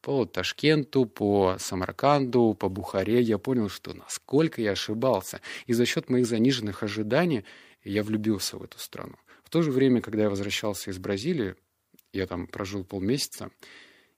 по 0.00 0.24
Ташкенту, 0.24 1.04
по 1.04 1.56
Самарканду, 1.58 2.56
по 2.58 2.70
Бухаре, 2.70 3.20
я 3.20 3.36
понял, 3.36 3.68
что 3.68 3.92
насколько 3.92 4.62
я 4.62 4.70
ошибался. 4.70 5.42
И 5.66 5.74
за 5.74 5.84
счет 5.84 6.08
моих 6.08 6.26
заниженных 6.26 6.82
ожиданий 6.82 7.44
я 7.90 8.02
влюбился 8.02 8.56
в 8.58 8.62
эту 8.62 8.78
страну. 8.78 9.16
В 9.44 9.50
то 9.50 9.62
же 9.62 9.70
время, 9.70 10.00
когда 10.00 10.24
я 10.24 10.30
возвращался 10.30 10.90
из 10.90 10.98
Бразилии, 10.98 11.54
я 12.12 12.26
там 12.26 12.46
прожил 12.46 12.84
полмесяца, 12.84 13.50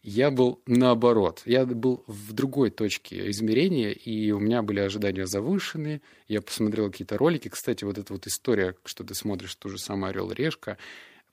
я 0.03 0.31
был 0.31 0.63
наоборот. 0.67 1.43
Я 1.45 1.67
был 1.67 2.05
в 2.07 2.33
другой 2.33 2.71
точке 2.71 3.31
измерения, 3.31 3.91
и 3.91 4.31
у 4.31 4.39
меня 4.39 4.63
были 4.63 4.81
ожидания 4.81 5.27
завышенные. 5.27 6.01
Я 6.29 6.41
посмотрел 6.41 6.91
какие-то 6.91 7.19
ролики. 7.19 7.49
Кстати, 7.49 7.85
вот 7.85 7.99
эта 7.99 8.13
вот 8.13 8.27
история, 8.27 8.77
что 8.85 9.05
ты 9.05 9.15
смотришь 9.15 9.55
ту 9.57 9.69
же 9.69 9.79
самую 9.79 10.11
«Орел 10.11 10.31
Решка», 10.31 10.79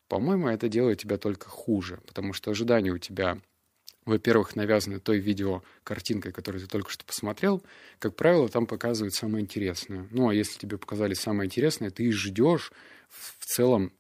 по-моему, 0.08 0.50
это 0.50 0.70
делает 0.70 1.00
тебя 1.00 1.18
только 1.18 1.50
хуже, 1.50 2.00
потому 2.06 2.34
что 2.34 2.52
ожидания 2.52 2.92
у 2.92 2.98
тебя, 2.98 3.40
во-первых, 4.06 4.56
навязаны 4.56 5.00
той 5.00 5.18
видео 5.18 5.64
картинкой, 5.84 6.32
которую 6.32 6.62
ты 6.62 6.68
только 6.68 6.92
что 6.92 7.04
посмотрел. 7.04 7.64
Как 8.00 8.16
правило, 8.16 8.48
там 8.48 8.68
показывают 8.68 9.16
самое 9.16 9.44
интересное. 9.44 10.08
Ну, 10.12 10.30
а 10.30 10.34
если 10.34 10.60
тебе 10.60 10.78
показали 10.78 11.14
самое 11.16 11.48
интересное, 11.48 11.90
ты 11.90 12.12
ждешь 12.12 12.72
в 13.10 13.46
целом 13.46 13.92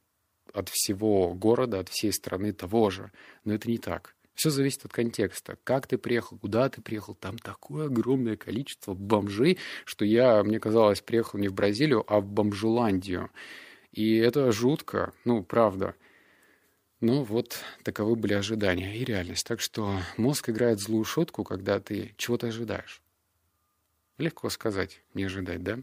от 0.54 0.70
всего 0.70 1.34
города, 1.34 1.80
от 1.80 1.90
всей 1.90 2.14
страны 2.14 2.54
того 2.54 2.90
же. 2.92 3.12
Но 3.44 3.54
это 3.54 3.70
не 3.70 3.80
так. 3.80 4.16
Все 4.36 4.50
зависит 4.50 4.86
от 4.86 4.94
контекста. 4.94 5.58
Как 5.64 5.88
ты 5.88 5.98
приехал, 5.98 6.38
куда 6.38 6.70
ты 6.70 6.82
приехал. 6.82 7.16
Там 7.16 7.38
такое 7.38 7.88
огромное 7.88 8.36
количество 8.36 8.94
бомжей, 8.94 9.58
что 9.86 10.06
я, 10.06 10.44
мне 10.44 10.60
казалось, 10.60 11.02
приехал 11.02 11.40
не 11.40 11.48
в 11.48 11.54
Бразилию, 11.54 12.04
а 12.08 12.20
в 12.20 12.26
Бомжуландию. 12.26 13.32
И 13.92 14.18
это 14.18 14.52
жутко, 14.52 15.14
ну, 15.24 15.42
правда. 15.42 15.96
Но 17.02 17.24
вот 17.24 17.60
таковы 17.84 18.16
были 18.16 18.34
ожидания 18.34 18.98
и 18.98 19.04
реальность. 19.04 19.46
Так 19.46 19.62
что 19.62 20.00
мозг 20.18 20.50
играет 20.50 20.80
злую 20.80 21.04
шутку, 21.04 21.44
когда 21.44 21.80
ты 21.80 22.14
чего-то 22.18 22.48
ожидаешь. 22.48 23.02
Легко 24.18 24.50
сказать, 24.50 25.02
не 25.14 25.25
ожидать, 25.25 25.62
да? 25.62 25.80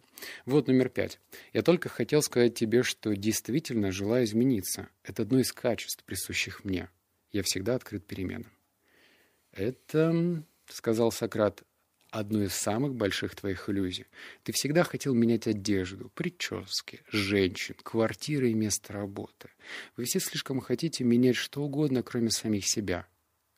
Вот 0.46 0.66
номер 0.66 0.88
пять. 0.88 1.20
Я 1.52 1.62
только 1.62 1.90
хотел 1.90 2.22
сказать 2.22 2.54
тебе, 2.54 2.82
что 2.82 3.14
действительно 3.14 3.92
желаю 3.92 4.24
измениться. 4.24 4.88
Это 5.04 5.22
одно 5.22 5.38
из 5.40 5.52
качеств, 5.52 6.02
присущих 6.04 6.64
мне– 6.64 6.88
я 7.32 7.42
всегда 7.42 7.74
открыт 7.74 8.06
переменам. 8.06 8.52
Это, 9.52 10.44
сказал 10.68 11.10
Сократ, 11.10 11.62
одно 12.12 12.42
из 12.42 12.52
самых 12.52 12.94
больших 12.94 13.34
твоих 13.34 13.68
иллюзий. 13.70 14.06
Ты 14.44 14.52
всегда 14.52 14.84
хотел 14.84 15.14
менять 15.14 15.46
одежду, 15.46 16.10
прически, 16.14 17.00
женщин, 17.10 17.74
квартиры 17.82 18.50
и 18.50 18.54
место 18.54 18.92
работы. 18.92 19.48
Вы 19.96 20.04
все 20.04 20.20
слишком 20.20 20.60
хотите 20.60 21.04
менять 21.04 21.36
что 21.36 21.62
угодно, 21.62 22.02
кроме 22.02 22.30
самих 22.30 22.68
себя, 22.68 23.06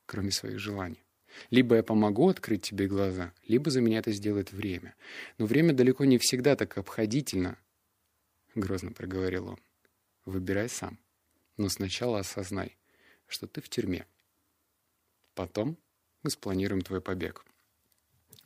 кроме 0.06 0.30
своих 0.30 0.60
желаний. 0.60 1.02
Либо 1.50 1.74
я 1.74 1.82
помогу 1.82 2.28
открыть 2.28 2.62
тебе 2.62 2.86
глаза, 2.86 3.34
либо 3.48 3.70
за 3.70 3.80
меня 3.80 3.98
это 3.98 4.12
сделает 4.12 4.52
время. 4.52 4.94
Но 5.36 5.46
время 5.46 5.74
далеко 5.74 6.04
не 6.04 6.18
всегда 6.18 6.54
так 6.54 6.78
обходительно,— 6.78 7.58
грозно 8.54 8.92
проговорил 8.92 9.48
он. 9.48 9.58
Выбирай 10.24 10.68
сам. 10.68 11.00
Но 11.56 11.68
сначала 11.68 12.20
осознай, 12.20 12.76
что 13.26 13.48
ты 13.48 13.60
в 13.60 13.68
тюрьме. 13.68 14.06
Потом 15.34 15.76
мы 16.22 16.30
спланируем 16.30 16.82
твой 16.82 17.00
побег. 17.00 17.44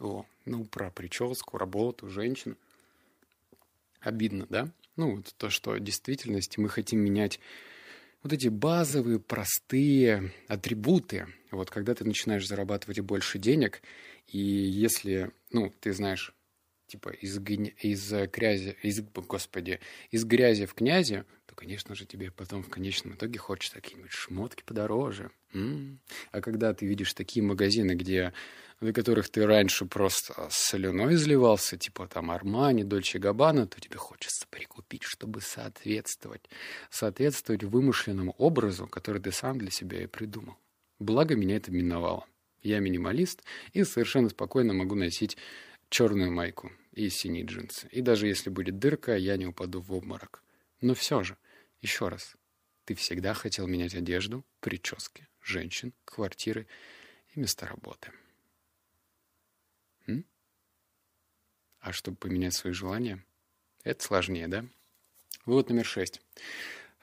О, 0.00 0.24
ну, 0.44 0.64
про 0.64 0.90
прическу, 0.90 1.58
работу, 1.58 2.08
женщин. 2.08 2.56
Обидно, 4.00 4.46
да? 4.48 4.70
Ну, 4.96 5.16
вот 5.16 5.34
то, 5.36 5.50
что 5.50 5.72
в 5.72 5.80
действительности 5.80 6.60
мы 6.60 6.68
хотим 6.68 7.00
менять 7.00 7.40
вот 8.22 8.32
эти 8.32 8.48
базовые, 8.48 9.18
простые 9.18 10.32
атрибуты. 10.46 11.26
Вот 11.50 11.70
когда 11.70 11.94
ты 11.94 12.04
начинаешь 12.04 12.46
зарабатывать 12.46 13.00
больше 13.00 13.38
денег, 13.38 13.82
и 14.28 14.38
если, 14.38 15.32
ну, 15.50 15.72
ты 15.80 15.92
знаешь, 15.92 16.32
типа 16.88 17.10
из, 17.10 17.38
гня... 17.38 17.70
из 17.80 18.12
грязи, 18.32 18.76
из, 18.82 19.00
господи, 19.00 19.80
из 20.10 20.24
грязи 20.24 20.66
в 20.66 20.74
князи, 20.74 21.24
то, 21.46 21.54
конечно 21.54 21.94
же, 21.94 22.06
тебе 22.06 22.30
потом 22.30 22.62
в 22.62 22.68
конечном 22.68 23.14
итоге 23.14 23.38
хочется 23.38 23.76
какие-нибудь 23.76 24.10
шмотки 24.10 24.62
подороже. 24.64 25.30
М-м. 25.52 26.00
А 26.32 26.40
когда 26.40 26.74
ты 26.74 26.86
видишь 26.86 27.14
такие 27.14 27.44
магазины, 27.44 27.92
где 27.92 28.32
для 28.80 28.92
которых 28.92 29.28
ты 29.28 29.44
раньше 29.44 29.86
просто 29.86 30.48
соляной 30.50 31.14
изливался, 31.14 31.76
типа 31.76 32.06
там 32.06 32.30
Армани, 32.30 32.84
Дольче 32.84 33.18
Габбана, 33.18 33.66
то 33.66 33.80
тебе 33.80 33.96
хочется 33.96 34.46
прикупить, 34.50 35.02
чтобы 35.02 35.40
соответствовать, 35.40 36.48
соответствовать 36.90 37.64
вымышленному 37.64 38.32
образу, 38.38 38.86
который 38.86 39.20
ты 39.20 39.32
сам 39.32 39.58
для 39.58 39.70
себя 39.70 40.02
и 40.02 40.06
придумал. 40.06 40.56
Благо 41.00 41.34
меня 41.34 41.56
это 41.56 41.72
миновало. 41.72 42.24
Я 42.62 42.80
минималист 42.80 43.42
и 43.72 43.84
совершенно 43.84 44.28
спокойно 44.28 44.74
могу 44.74 44.94
носить 44.94 45.36
черную 45.88 46.32
майку 46.32 46.72
и 46.92 47.08
синие 47.08 47.44
джинсы. 47.44 47.88
И 47.88 48.00
даже 48.00 48.26
если 48.26 48.50
будет 48.50 48.78
дырка, 48.78 49.16
я 49.16 49.36
не 49.36 49.46
упаду 49.46 49.80
в 49.80 49.92
обморок. 49.92 50.42
Но 50.80 50.94
все 50.94 51.22
же, 51.22 51.36
еще 51.80 52.08
раз, 52.08 52.36
ты 52.84 52.94
всегда 52.94 53.34
хотел 53.34 53.66
менять 53.66 53.94
одежду, 53.94 54.44
прически, 54.60 55.26
женщин, 55.42 55.92
квартиры 56.04 56.66
и 57.34 57.40
места 57.40 57.66
работы. 57.66 58.12
М? 60.06 60.24
А 61.80 61.92
чтобы 61.92 62.16
поменять 62.16 62.54
свои 62.54 62.72
желания, 62.72 63.24
это 63.84 64.04
сложнее, 64.04 64.48
да? 64.48 64.66
Вывод 65.46 65.70
номер 65.70 65.86
шесть. 65.86 66.20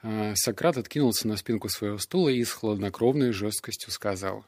А, 0.02 0.34
Сократ 0.36 0.76
откинулся 0.76 1.26
на 1.26 1.36
спинку 1.36 1.68
своего 1.68 1.98
стула 1.98 2.28
и 2.28 2.44
с 2.44 2.52
хладнокровной 2.52 3.32
жесткостью 3.32 3.90
сказал, 3.90 4.46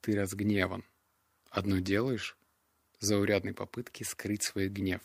«Ты 0.00 0.16
разгневан. 0.16 0.84
Одно 1.50 1.80
делаешь, 1.80 2.37
заурядной 3.00 3.54
попытки 3.54 4.02
скрыть 4.02 4.42
свой 4.42 4.68
гнев. 4.68 5.00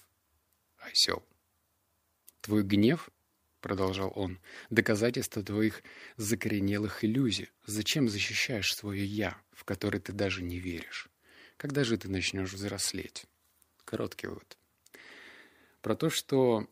Осел. 0.78 1.24
Твой 2.42 2.64
гнев, 2.64 3.10
продолжал 3.62 4.12
он, 4.16 4.40
доказательство 4.70 5.42
твоих 5.44 5.84
закоренелых 6.18 7.04
иллюзий. 7.06 7.50
Зачем 7.66 8.10
защищаешь 8.10 8.76
свое 8.76 9.06
«я», 9.06 9.38
в 9.52 9.64
которое 9.64 10.00
ты 10.00 10.12
даже 10.12 10.44
не 10.44 10.60
веришь? 10.60 11.10
Когда 11.58 11.84
же 11.84 11.98
ты 11.98 12.10
начнешь 12.10 12.54
взрослеть? 12.54 13.26
Короткий 13.86 14.28
вывод. 14.28 14.58
Про 15.82 15.96
то, 15.96 16.10
что... 16.10 16.68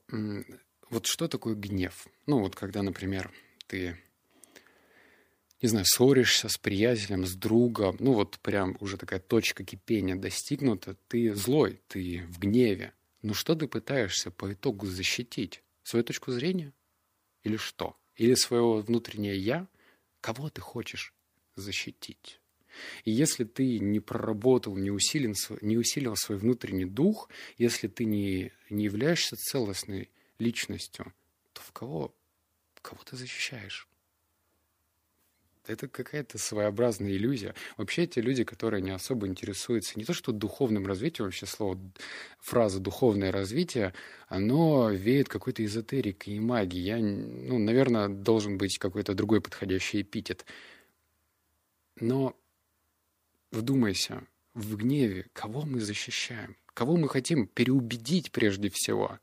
Вот 0.89 1.05
что 1.05 1.29
такое 1.29 1.55
гнев? 1.55 2.07
Ну, 2.25 2.39
вот 2.39 2.55
когда, 2.55 2.83
например, 2.83 3.31
ты 3.67 3.97
не 5.61 5.69
знаю, 5.69 5.85
ссоришься 5.85 6.49
с 6.49 6.57
приятелем, 6.57 7.25
с 7.25 7.35
другом, 7.35 7.95
ну 7.99 8.13
вот 8.13 8.39
прям 8.39 8.77
уже 8.79 8.97
такая 8.97 9.19
точка 9.19 9.63
кипения 9.63 10.15
достигнута, 10.15 10.95
ты 11.07 11.35
злой, 11.35 11.81
ты 11.87 12.25
в 12.29 12.39
гневе. 12.39 12.93
Ну 13.21 13.35
что 13.35 13.55
ты 13.55 13.67
пытаешься 13.67 14.31
по 14.31 14.51
итогу 14.51 14.87
защитить? 14.87 15.61
Свою 15.83 16.03
точку 16.03 16.31
зрения? 16.31 16.73
Или 17.43 17.57
что? 17.57 17.95
Или 18.15 18.33
своего 18.33 18.81
внутреннее 18.81 19.37
«я»? 19.37 19.67
Кого 20.19 20.49
ты 20.49 20.61
хочешь 20.61 21.13
защитить? 21.55 22.39
И 23.03 23.11
если 23.11 23.43
ты 23.43 23.79
не 23.79 23.99
проработал, 23.99 24.75
не, 24.75 24.91
усилен, 24.91 25.35
не 25.61 25.77
усилил 25.77 26.15
свой 26.15 26.37
внутренний 26.37 26.85
дух, 26.85 27.29
если 27.57 27.87
ты 27.87 28.05
не, 28.05 28.51
не 28.69 28.85
являешься 28.85 29.35
целостной 29.35 30.09
личностью, 30.39 31.13
то 31.53 31.61
в 31.61 31.71
кого, 31.71 32.15
кого 32.81 33.01
ты 33.03 33.15
защищаешь? 33.15 33.90
Это 35.67 35.87
какая-то 35.87 36.37
своеобразная 36.37 37.11
иллюзия. 37.11 37.53
Вообще 37.77 38.03
эти 38.03 38.19
люди, 38.19 38.43
которые 38.43 38.81
не 38.81 38.91
особо 38.91 39.27
интересуются 39.27 39.97
не 39.97 40.05
то 40.05 40.13
что 40.13 40.31
духовным 40.31 40.87
развитием, 40.87 41.25
вообще 41.25 41.45
слово, 41.45 41.79
фраза 42.39 42.79
«духовное 42.79 43.31
развитие», 43.31 43.93
оно 44.27 44.89
веет 44.89 45.29
какой-то 45.29 45.63
эзотерикой 45.63 46.33
и 46.33 46.39
магией. 46.39 46.85
Я, 46.85 46.97
ну, 46.97 47.59
наверное, 47.59 48.07
должен 48.09 48.57
быть 48.57 48.77
какой-то 48.77 49.13
другой 49.13 49.41
подходящий 49.41 50.01
эпитет. 50.01 50.45
Но 51.99 52.35
вдумайся, 53.51 54.23
в 54.53 54.75
гневе 54.77 55.27
кого 55.33 55.63
мы 55.65 55.79
защищаем? 55.79 56.57
Кого 56.73 56.97
мы 56.97 57.09
хотим 57.09 57.47
переубедить 57.47 58.31
прежде 58.31 58.69
всего? 58.69 59.19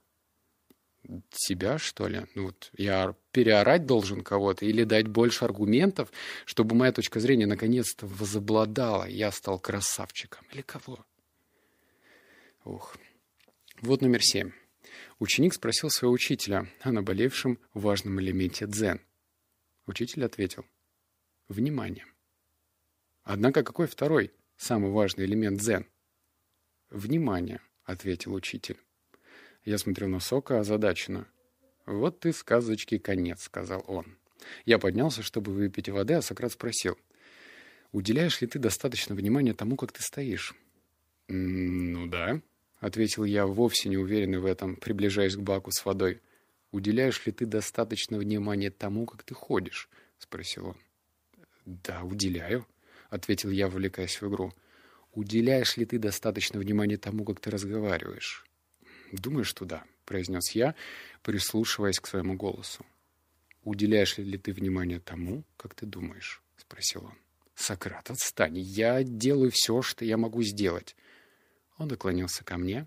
Себя, 1.31 1.79
что 1.79 2.07
ли? 2.07 2.27
Ну, 2.35 2.47
вот 2.47 2.71
я 2.77 3.15
переорать 3.33 3.87
должен 3.87 4.23
кого-то 4.23 4.65
или 4.67 4.85
дать 4.85 5.09
больше 5.09 5.45
аргументов, 5.45 6.11
чтобы 6.45 6.75
моя 6.75 6.93
точка 6.93 7.21
зрения 7.21 7.47
наконец-то 7.47 8.07
возобладала, 8.07 9.05
я 9.05 9.31
стал 9.33 9.59
красавчиком. 9.59 10.47
Или 10.53 10.63
кого? 10.63 11.05
Ух. 12.65 12.97
Вот 13.81 14.03
номер 14.03 14.23
семь. 14.23 14.53
Ученик 15.19 15.55
спросил 15.55 15.91
своего 15.91 16.13
учителя 16.13 16.69
о 16.81 16.93
наболевшем 16.93 17.59
важном 17.75 18.21
элементе 18.21 18.67
дзен. 18.67 19.01
Учитель 19.87 20.25
ответил. 20.25 20.65
Внимание. 21.49 22.07
Однако 23.23 23.63
какой 23.63 23.87
второй 23.87 24.33
самый 24.57 24.91
важный 24.91 25.25
элемент 25.25 25.61
дзен? 25.61 25.87
Внимание, 26.91 27.61
ответил 27.85 28.35
учитель. 28.35 28.79
Я 29.69 29.77
смотрел 29.77 30.09
на 30.09 30.19
Сока 30.19 30.61
озадаченно. 30.61 31.27
«Вот 31.85 32.21
ты 32.21 32.33
сказочки 32.33 32.97
конец»,— 32.97 33.43
сказал 33.43 33.85
он. 33.87 34.17
Я 34.65 34.79
поднялся, 34.79 35.23
чтобы 35.23 35.53
выпить 35.53 35.91
воды, 35.91 36.15
а 36.15 36.23
Сократ 36.23 36.53
спросил. 36.53 36.97
«Уделяешь 37.93 38.41
ли 38.41 38.47
ты 38.47 38.59
достаточно 38.59 39.15
внимания 39.15 39.53
тому, 39.53 39.77
как 39.77 39.93
ты 39.93 40.03
стоишь?» 40.03 40.55
«Ну 41.29 42.07
да»,— 42.07 42.41
ответил 42.81 43.25
я, 43.25 43.45
вовсе 43.47 43.91
не 43.91 43.99
уверенный 43.99 44.39
в 44.39 44.47
этом, 44.47 44.75
приближаясь 44.75 45.37
к 45.37 45.41
баку 45.41 45.71
с 45.71 45.85
водой. 45.85 46.23
«Уделяешь 46.73 47.27
ли 47.27 47.33
ты 47.33 47.45
достаточно 47.45 48.17
внимания 48.17 48.71
тому, 48.71 49.05
как 49.05 49.23
ты 49.23 49.35
ходишь?»— 49.35 49.91
спросил 50.19 50.69
он. 50.69 50.77
«Да, 51.67 52.05
уделяю»,— 52.05 52.67
ответил 53.11 53.51
я, 53.51 53.69
вовлекаясь 53.69 54.19
в 54.23 54.29
игру. 54.31 54.51
«Уделяешь 55.13 55.77
ли 55.77 55.85
ты 55.85 55.99
достаточно 55.99 56.59
внимания 56.59 56.97
тому, 56.97 57.27
как 57.27 57.39
ты 57.41 57.51
разговариваешь?» 57.51 58.48
«Думаю, 59.13 59.45
что 59.45 59.65
да»,— 59.65 59.85
произнес 60.05 60.51
я, 60.53 60.75
прислушиваясь 61.23 62.01
к 62.01 62.07
своему 62.07 62.35
голосу. 62.35 62.85
«Уделяешь 63.65 64.19
ли 64.19 64.39
ты 64.39 64.53
внимание 64.53 65.01
тому, 65.01 65.45
как 65.57 65.75
ты 65.75 65.87
думаешь?»— 65.87 66.43
спросил 66.57 67.05
он. 67.07 67.15
«Сократ, 67.55 68.11
отстань. 68.11 68.59
Я 68.59 69.03
делаю 69.03 69.51
все, 69.51 69.83
что 69.83 70.05
я 70.05 70.17
могу 70.17 70.43
сделать». 70.43 70.95
Он 71.77 71.89
наклонился 71.89 72.45
ко 72.45 72.57
мне. 72.57 72.87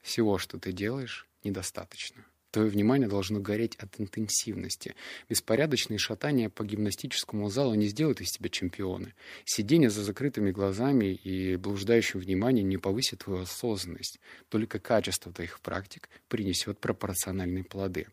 «Всего, 0.00 0.38
что 0.38 0.58
ты 0.58 0.72
делаешь, 0.72 1.28
недостаточно. 1.44 2.24
Твое 2.50 2.68
внимание 2.68 3.08
должно 3.08 3.38
гореть 3.38 3.76
от 3.76 4.00
интенсивности. 4.00 4.96
Беспорядочные 5.28 5.98
шатания 5.98 6.48
по 6.48 6.64
гимнастическому 6.64 7.48
залу 7.48 7.74
не 7.74 7.86
сделают 7.86 8.20
из 8.20 8.32
тебя 8.32 8.48
чемпиона. 8.48 9.12
Сидение 9.44 9.88
за 9.88 10.02
закрытыми 10.02 10.50
глазами 10.50 11.14
и 11.14 11.54
блуждающим 11.56 12.18
вниманием 12.18 12.68
не 12.68 12.76
повысит 12.76 13.20
твою 13.20 13.42
осознанность. 13.42 14.18
Только 14.48 14.80
качество 14.80 15.32
твоих 15.32 15.60
практик 15.60 16.08
принесет 16.28 16.80
пропорциональные 16.80 17.62
плоды. 17.62 18.08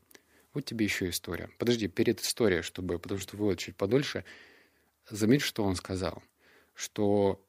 Вот 0.53 0.65
тебе 0.65 0.85
еще 0.85 1.09
история. 1.09 1.49
Подожди, 1.57 1.87
перед 1.87 2.21
историей, 2.21 2.61
чтобы, 2.61 2.99
потому 2.99 3.19
что 3.19 3.37
вывод 3.37 3.57
чуть 3.57 3.75
подольше. 3.75 4.23
Заметь, 5.09 5.41
что 5.41 5.63
он 5.63 5.75
сказал. 5.75 6.21
Что 6.75 7.41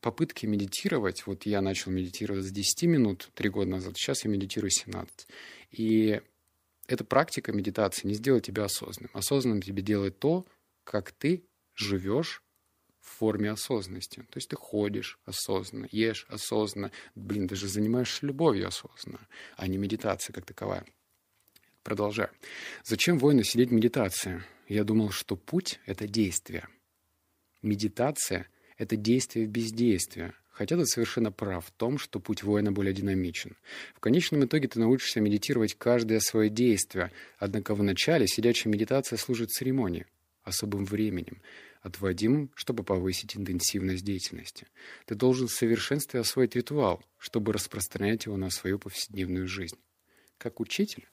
попытки 0.00 0.46
медитировать, 0.46 1.26
вот 1.26 1.46
я 1.46 1.60
начал 1.60 1.90
медитировать 1.90 2.44
с 2.44 2.50
10 2.50 2.82
минут 2.84 3.30
три 3.34 3.48
года 3.50 3.70
назад, 3.70 3.96
сейчас 3.96 4.24
я 4.24 4.30
медитирую 4.30 4.70
17. 4.70 5.26
И 5.72 6.20
эта 6.86 7.04
практика 7.04 7.52
медитации 7.52 8.08
не 8.08 8.14
сделает 8.14 8.44
тебя 8.44 8.64
осознанным. 8.64 9.10
Осознанным 9.14 9.62
тебе 9.62 9.82
делает 9.82 10.18
то, 10.18 10.46
как 10.84 11.12
ты 11.12 11.44
живешь 11.74 12.42
в 13.00 13.08
форме 13.18 13.50
осознанности. 13.50 14.20
То 14.30 14.36
есть 14.36 14.48
ты 14.48 14.56
ходишь 14.56 15.18
осознанно, 15.24 15.88
ешь 15.90 16.26
осознанно, 16.28 16.90
блин, 17.14 17.46
даже 17.46 17.68
занимаешься 17.68 18.26
любовью 18.26 18.68
осознанно, 18.68 19.20
а 19.56 19.66
не 19.66 19.78
медитация 19.78 20.32
как 20.32 20.44
таковая. 20.44 20.84
Продолжаю. 21.82 22.30
Зачем 22.84 23.18
воину 23.18 23.42
сидеть 23.42 23.70
в 23.70 23.72
медитации? 23.72 24.42
Я 24.68 24.84
думал, 24.84 25.10
что 25.10 25.36
путь— 25.36 25.80
это 25.86 26.06
действие. 26.06 26.68
Медитация— 27.62 28.48
это 28.80 28.96
действие 28.96 29.46
в 29.46 29.50
бездействие. 29.50 30.32
Хотя 30.48 30.76
ты 30.76 30.86
совершенно 30.86 31.30
прав 31.30 31.66
в 31.66 31.70
том, 31.70 31.98
что 31.98 32.18
путь 32.18 32.42
воина 32.42 32.72
более 32.72 32.94
динамичен. 32.94 33.56
В 33.94 34.00
конечном 34.00 34.46
итоге 34.46 34.68
ты 34.68 34.80
научишься 34.80 35.20
медитировать 35.20 35.74
каждое 35.74 36.18
свое 36.20 36.48
действие, 36.48 37.12
однако 37.38 37.74
в 37.74 37.82
начале 37.82 38.26
сидячая 38.26 38.70
медитация 38.70 39.18
служит 39.18 39.50
церемонией, 39.50 40.06
особым 40.44 40.86
временем, 40.86 41.42
отводимым, 41.82 42.50
чтобы 42.54 42.82
повысить 42.82 43.36
интенсивность 43.36 44.02
деятельности. 44.02 44.66
Ты 45.04 45.14
должен 45.14 45.46
в 45.46 45.52
совершенстве 45.52 46.20
освоить 46.20 46.56
ритуал, 46.56 47.04
чтобы 47.18 47.52
распространять 47.52 48.24
его 48.24 48.38
на 48.38 48.48
свою 48.48 48.78
повседневную 48.78 49.46
жизнь. 49.46 49.76
Как 50.38 50.58
учитель, 50.58 51.06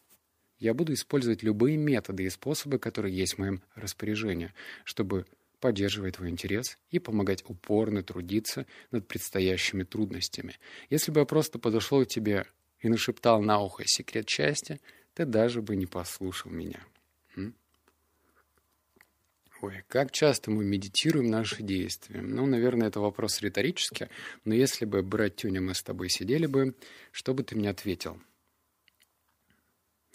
я 0.58 0.74
буду 0.74 0.94
использовать 0.94 1.44
любые 1.44 1.76
методы 1.76 2.24
и 2.24 2.30
способы, 2.30 2.80
которые 2.80 3.16
есть 3.16 3.34
в 3.34 3.40
моем 3.40 3.62
распоряжении, 3.76 4.54
чтобы 4.86 5.26
поддерживать 5.60 6.16
твой 6.16 6.30
интерес 6.30 6.78
и 6.90 7.00
помогать 7.00 7.44
упорно 7.48 8.04
трудиться 8.04 8.66
над 8.92 9.08
предстоящими 9.08 9.84
трудностями. 9.84 10.58
Если 10.90 11.12
бы 11.12 11.22
я 11.22 11.26
просто 11.26 11.60
подошел 11.60 12.04
к 12.06 12.08
тебе 12.08 12.46
и 12.80 12.90
нашептал 12.90 13.42
на 13.42 13.60
ухо 13.60 13.84
секрет 13.86 14.30
счастья, 14.30 14.80
ты 15.14 15.26
даже 15.26 15.62
бы 15.62 15.76
не 15.76 15.86
послушал 15.86 16.52
меня. 16.52 16.84
Ой, 19.62 19.84
как 19.88 20.12
часто 20.12 20.52
мы 20.52 20.64
медитируем 20.64 21.32
наши 21.32 21.64
действия? 21.64 22.22
Ну, 22.22 22.46
наверное, 22.46 22.90
это 22.90 23.00
вопрос 23.00 23.42
риторический, 23.42 24.08
но 24.46 24.54
если 24.54 24.86
бы, 24.86 25.02
брать 25.02 25.38
Тюня, 25.38 25.62
мы 25.62 25.74
с 25.74 25.82
тобой 25.82 26.10
сидели 26.10 26.46
бы, 26.46 26.76
что 27.12 27.34
бы 27.34 27.44
ты 27.44 27.56
мне 27.56 27.72
ответил? 27.72 28.22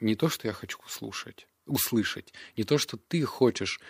Не 0.00 0.14
то, 0.14 0.28
что 0.28 0.46
я 0.46 0.52
хочу 0.52 0.78
услышать, 0.86 1.48
услышать, 1.66 2.32
не 2.56 2.62
то, 2.62 2.78
что 2.78 2.96
ты 2.96 3.24
хочешь 3.24 3.80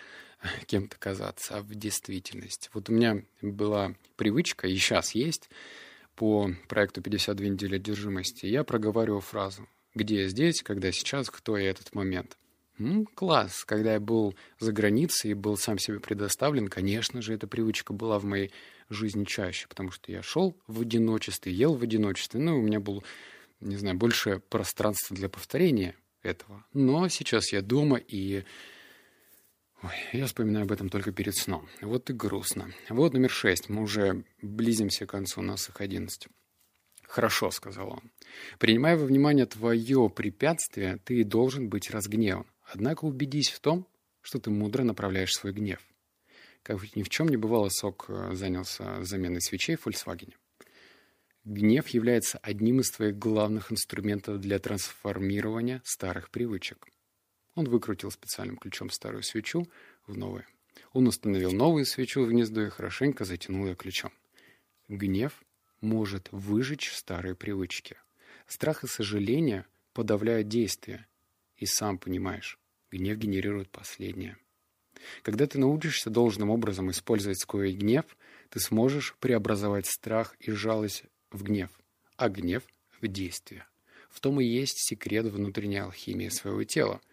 кем-то 0.65 0.97
казаться, 0.97 1.57
а 1.57 1.61
в 1.61 1.73
действительности. 1.75 2.69
Вот 2.73 2.89
у 2.89 2.93
меня 2.93 3.23
была 3.41 3.95
привычка, 4.15 4.67
и 4.67 4.75
сейчас 4.75 5.15
есть, 5.15 5.49
по 6.15 6.51
проекту 6.67 7.01
«52 7.01 7.47
недели 7.47 7.75
одержимости», 7.75 8.45
я 8.45 8.63
проговариваю 8.63 9.21
фразу 9.21 9.67
«Где 9.95 10.23
я 10.23 10.27
здесь, 10.27 10.61
когда 10.61 10.91
сейчас, 10.91 11.29
кто 11.29 11.57
я 11.57 11.69
этот 11.69 11.93
момент?» 11.95 12.37
Ну, 12.79 13.05
класс. 13.05 13.65
Когда 13.65 13.93
я 13.93 13.99
был 13.99 14.35
за 14.59 14.71
границей 14.71 15.31
и 15.31 15.35
был 15.35 15.57
сам 15.57 15.77
себе 15.77 15.99
предоставлен, 15.99 16.67
конечно 16.67 17.21
же, 17.21 17.33
эта 17.33 17.45
привычка 17.45 17.93
была 17.93 18.17
в 18.17 18.25
моей 18.25 18.51
жизни 18.89 19.25
чаще, 19.25 19.67
потому 19.67 19.91
что 19.91 20.11
я 20.11 20.23
шел 20.23 20.57
в 20.67 20.81
одиночестве, 20.81 21.53
ел 21.53 21.75
в 21.75 21.83
одиночестве, 21.83 22.39
ну, 22.39 22.57
у 22.57 22.61
меня 22.61 22.79
было, 22.79 23.03
не 23.59 23.77
знаю, 23.77 23.95
больше 23.95 24.41
пространства 24.49 25.15
для 25.15 25.29
повторения 25.29 25.95
этого. 26.23 26.65
Но 26.73 27.07
сейчас 27.09 27.53
я 27.53 27.61
дома, 27.61 27.97
и 27.97 28.43
Ой, 29.83 29.91
я 30.13 30.25
вспоминаю 30.27 30.63
об 30.63 30.71
этом 30.71 30.87
только 30.87 31.11
перед 31.11 31.35
сном. 31.35 31.67
Вот 31.81 32.09
и 32.09 32.13
грустно. 32.13 32.71
Вот 32.87 33.11
номер 33.11 33.29
шесть. 33.29 33.67
Мы 33.67 33.81
уже 33.81 34.23
близимся 34.41 35.05
к 35.05 35.09
концу, 35.09 35.41
у 35.41 35.43
нас 35.43 35.67
их 35.67 35.81
одиннадцать. 35.81 36.27
«Хорошо»,— 37.03 37.51
сказал 37.51 37.91
он. 37.91 38.11
«Принимая 38.59 38.95
во 38.95 39.05
внимание 39.05 39.45
твое 39.45 40.09
препятствие, 40.09 40.99
ты 41.03 41.25
должен 41.25 41.67
быть 41.67 41.91
разгневан. 41.91 42.47
Однако 42.63 43.03
убедись 43.03 43.49
в 43.49 43.59
том, 43.59 43.85
что 44.21 44.39
ты 44.39 44.49
мудро 44.49 44.83
направляешь 44.83 45.33
свой 45.33 45.51
гнев». 45.51 45.81
Как 46.63 46.95
ни 46.95 47.03
в 47.03 47.09
чем 47.09 47.27
не 47.27 47.35
бывало, 47.35 47.67
Сок 47.67 48.05
э, 48.07 48.35
занялся 48.35 49.03
заменой 49.03 49.41
свечей 49.41 49.75
в 49.75 49.85
Volkswagen. 49.85 50.33
Гнев 51.43 51.89
является 51.89 52.37
одним 52.37 52.79
из 52.79 52.89
твоих 52.89 53.17
главных 53.19 53.69
инструментов 53.69 54.39
для 54.39 54.59
трансформирования 54.59 55.81
старых 55.83 56.29
привычек. 56.29 56.87
Он 57.55 57.65
выкрутил 57.65 58.09
специальным 58.09 58.57
ключом 58.57 58.89
старую 58.89 59.23
свечу 59.23 59.67
в 60.07 60.17
новую. 60.17 60.45
Он 60.91 61.07
установил 61.07 61.51
новую 61.51 61.85
свечу 61.85 62.23
в 62.23 62.29
гнездо 62.29 62.61
и 62.61 62.69
хорошенько 62.69 63.25
затянул 63.25 63.67
ее 63.67 63.75
ключом. 63.75 64.11
Гнев 64.87 65.43
может 65.81 66.29
выжечь 66.31 66.91
старые 66.91 67.35
привычки. 67.35 67.97
Страх 68.47 68.83
и 68.83 68.87
сожаление 68.87 69.65
подавляют 69.93 70.47
действия. 70.47 71.07
И 71.57 71.65
сам 71.65 71.97
понимаешь, 71.97 72.57
гнев 72.91 73.17
генерирует 73.17 73.69
последнее. 73.69 74.37
Когда 75.21 75.45
ты 75.45 75.59
научишься 75.59 76.09
должным 76.09 76.49
образом 76.49 76.89
использовать 76.89 77.39
свой 77.39 77.73
гнев, 77.73 78.05
ты 78.49 78.59
сможешь 78.59 79.15
преобразовать 79.19 79.85
страх 79.85 80.35
и 80.39 80.51
жалость 80.51 81.03
в 81.29 81.43
гнев, 81.43 81.69
а 82.15 82.29
гнев 82.29 82.63
в 83.01 83.07
действие. 83.07 83.67
В 84.09 84.19
том 84.19 84.39
и 84.39 84.45
есть 84.45 84.77
секрет 84.77 85.25
внутренней 85.25 85.79
алхимии 85.79 86.29
своего 86.29 86.63
тела– 86.63 86.99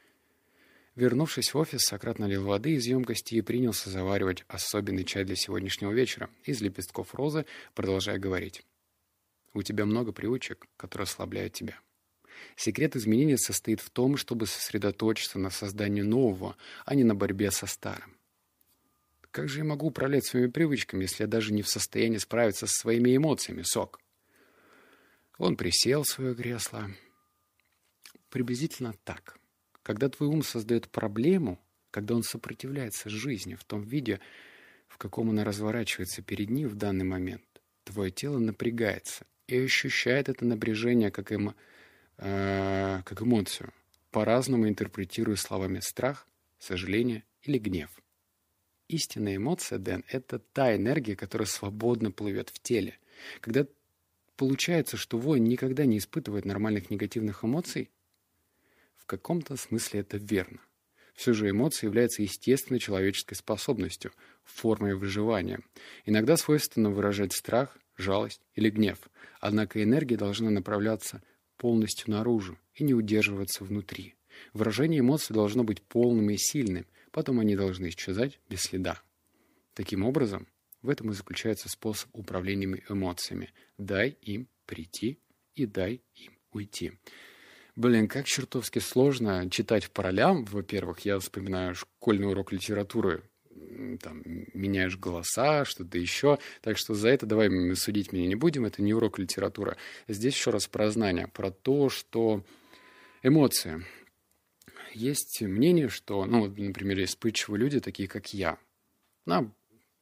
Вернувшись 0.96 1.54
в 1.54 1.58
офис, 1.58 1.82
Сократ 1.82 2.18
налил 2.18 2.44
воды 2.44 2.72
из 2.72 2.86
емкости 2.86 3.36
и 3.36 3.42
принялся 3.42 3.90
заваривать 3.90 4.44
особенный 4.48 5.04
чай 5.04 5.24
для 5.24 5.36
сегодняшнего 5.36 5.92
вечера 5.92 6.30
из 6.44 6.60
лепестков 6.60 7.14
розы, 7.14 7.46
продолжая 7.74 8.18
говорить. 8.18 8.64
«У 9.54 9.62
тебя 9.62 9.86
много 9.86 10.12
привычек, 10.12 10.66
которые 10.76 11.04
ослабляют 11.04 11.52
тебя. 11.52 11.78
Секрет 12.56 12.96
изменения 12.96 13.38
состоит 13.38 13.80
в 13.80 13.90
том, 13.90 14.16
чтобы 14.16 14.46
сосредоточиться 14.46 15.38
на 15.38 15.50
создании 15.50 16.02
нового, 16.02 16.56
а 16.84 16.94
не 16.94 17.04
на 17.04 17.14
борьбе 17.14 17.50
со 17.50 17.66
старым. 17.66 18.16
Как 19.30 19.48
же 19.48 19.58
я 19.58 19.64
могу 19.64 19.88
управлять 19.88 20.24
своими 20.24 20.48
привычками, 20.48 21.02
если 21.02 21.22
я 21.22 21.28
даже 21.28 21.52
не 21.52 21.62
в 21.62 21.68
состоянии 21.68 22.18
справиться 22.18 22.66
со 22.66 22.74
своими 22.74 23.16
эмоциями, 23.16 23.62
Сок?» 23.62 24.00
Он 25.38 25.56
присел 25.56 26.02
в 26.02 26.08
свое 26.08 26.34
кресло, 26.34 26.90
приблизительно 28.28 28.92
так. 29.04 29.39
Когда 29.82 30.08
твой 30.08 30.28
ум 30.28 30.42
создает 30.42 30.88
проблему, 30.88 31.58
когда 31.90 32.14
он 32.14 32.22
сопротивляется 32.22 33.08
жизни 33.08 33.54
в 33.54 33.64
том 33.64 33.82
виде, 33.82 34.20
в 34.88 34.98
каком 34.98 35.30
она 35.30 35.44
разворачивается 35.44 36.22
перед 36.22 36.50
ним 36.50 36.68
в 36.68 36.74
данный 36.74 37.04
момент, 37.04 37.44
твое 37.84 38.10
тело 38.10 38.38
напрягается 38.38 39.26
и 39.46 39.58
ощущает 39.58 40.28
это 40.28 40.44
напряжение 40.44 41.10
как, 41.10 41.32
эмо, 41.32 41.54
э, 42.18 43.02
как 43.04 43.22
эмоцию, 43.22 43.72
по-разному 44.10 44.68
интерпретируя 44.68 45.36
словами 45.36 45.80
страх, 45.80 46.26
сожаление 46.58 47.24
или 47.42 47.58
гнев. 47.58 47.90
Истинная 48.88 49.36
эмоция, 49.36 49.78
Дэн, 49.78 50.04
это 50.08 50.40
та 50.40 50.74
энергия, 50.74 51.16
которая 51.16 51.46
свободно 51.46 52.10
плывет 52.10 52.50
в 52.50 52.60
теле. 52.60 52.98
Когда 53.40 53.66
получается, 54.36 54.96
что 54.96 55.16
воин 55.18 55.44
никогда 55.44 55.84
не 55.84 55.98
испытывает 55.98 56.44
нормальных 56.44 56.90
негативных 56.90 57.44
эмоций, 57.44 57.90
каком-то 59.10 59.56
смысле 59.56 60.00
это 60.00 60.18
верно. 60.18 60.60
Все 61.14 61.32
же 61.32 61.50
эмоции 61.50 61.86
являются 61.86 62.22
естественной 62.22 62.78
человеческой 62.78 63.34
способностью, 63.34 64.12
формой 64.44 64.94
выживания. 64.94 65.60
Иногда 66.06 66.36
свойственно 66.36 66.90
выражать 66.90 67.32
страх, 67.32 67.76
жалость 67.96 68.40
или 68.54 68.70
гнев, 68.70 68.98
однако 69.40 69.82
энергия 69.82 70.16
должна 70.16 70.50
направляться 70.50 71.22
полностью 71.56 72.10
наружу 72.12 72.56
и 72.74 72.84
не 72.84 72.94
удерживаться 72.94 73.64
внутри. 73.64 74.14
Выражение 74.54 75.00
эмоций 75.00 75.34
должно 75.34 75.64
быть 75.64 75.82
полным 75.82 76.30
и 76.30 76.36
сильным, 76.38 76.86
потом 77.10 77.40
они 77.40 77.56
должны 77.56 77.88
исчезать 77.88 78.38
без 78.48 78.60
следа. 78.60 79.02
Таким 79.74 80.04
образом, 80.04 80.46
в 80.82 80.88
этом 80.88 81.10
и 81.10 81.14
заключается 81.14 81.68
способ 81.68 82.08
управления 82.14 82.82
эмоциями. 82.88 83.52
Дай 83.76 84.16
им 84.22 84.48
прийти 84.66 85.18
и 85.54 85.66
дай 85.66 86.00
им 86.14 86.38
уйти. 86.52 86.92
Блин, 87.80 88.08
как 88.08 88.26
чертовски 88.26 88.78
сложно 88.78 89.48
читать 89.48 89.90
по 89.90 90.02
ролям. 90.02 90.44
Во-первых, 90.44 91.00
я 91.06 91.18
вспоминаю 91.18 91.74
школьный 91.74 92.28
урок 92.28 92.52
литературы. 92.52 93.22
Там 94.02 94.22
меняешь 94.52 94.98
голоса, 94.98 95.64
что-то 95.64 95.96
еще. 95.96 96.38
Так 96.60 96.76
что 96.76 96.92
за 96.92 97.08
это 97.08 97.24
давай 97.24 97.48
судить 97.76 98.12
меня 98.12 98.26
не 98.26 98.34
будем. 98.34 98.66
Это 98.66 98.82
не 98.82 98.92
урок 98.92 99.18
литературы. 99.18 99.78
Здесь 100.08 100.34
еще 100.34 100.50
раз 100.50 100.66
про 100.66 100.90
знание, 100.90 101.26
про 101.26 101.50
то, 101.50 101.88
что 101.88 102.44
эмоции. 103.22 103.82
Есть 104.92 105.40
мнение, 105.40 105.88
что, 105.88 106.26
ну, 106.26 106.48
например, 106.48 106.98
есть 106.98 107.18
люди, 107.48 107.80
такие 107.80 108.10
как 108.10 108.34
я. 108.34 108.58
Нам 109.24 109.54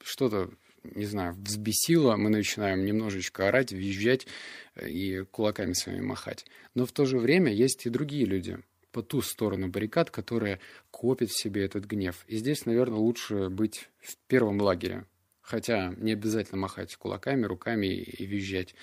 что-то 0.03 0.51
не 0.83 1.07
знаю, 1.07 1.35
взбесило, 1.35 2.17
мы 2.17 2.31
начинаем 2.31 2.85
немножечко 2.85 3.49
орать, 3.49 3.73
визжать 3.73 4.27
э, 4.75 4.89
и 4.89 5.25
кулаками 5.25 5.73
своими 5.73 6.03
махать. 6.03 6.47
Но 6.75 6.87
в 6.87 6.93
то 6.93 7.05
же 7.05 7.19
время 7.19 7.53
есть 7.53 7.87
и 7.87 7.91
другие 7.91 8.25
люди 8.25 8.59
по 8.93 9.03
ту 9.03 9.23
сторону 9.23 9.69
баррикад, 9.69 10.11
которые 10.11 10.61
копят 10.91 11.31
в 11.31 11.39
себе 11.39 11.65
этот 11.65 11.85
гнев. 11.85 12.25
И 12.27 12.37
здесь, 12.37 12.67
наверное, 12.67 12.99
лучше 12.99 13.49
быть 13.49 13.89
в 14.01 14.17
первом 14.27 14.61
лагере. 14.61 15.05
Хотя 15.41 15.95
не 15.97 16.13
обязательно 16.13 16.61
махать 16.61 16.95
кулаками, 16.97 17.45
руками 17.45 17.87
и 17.87 18.27
визжать. 18.27 18.75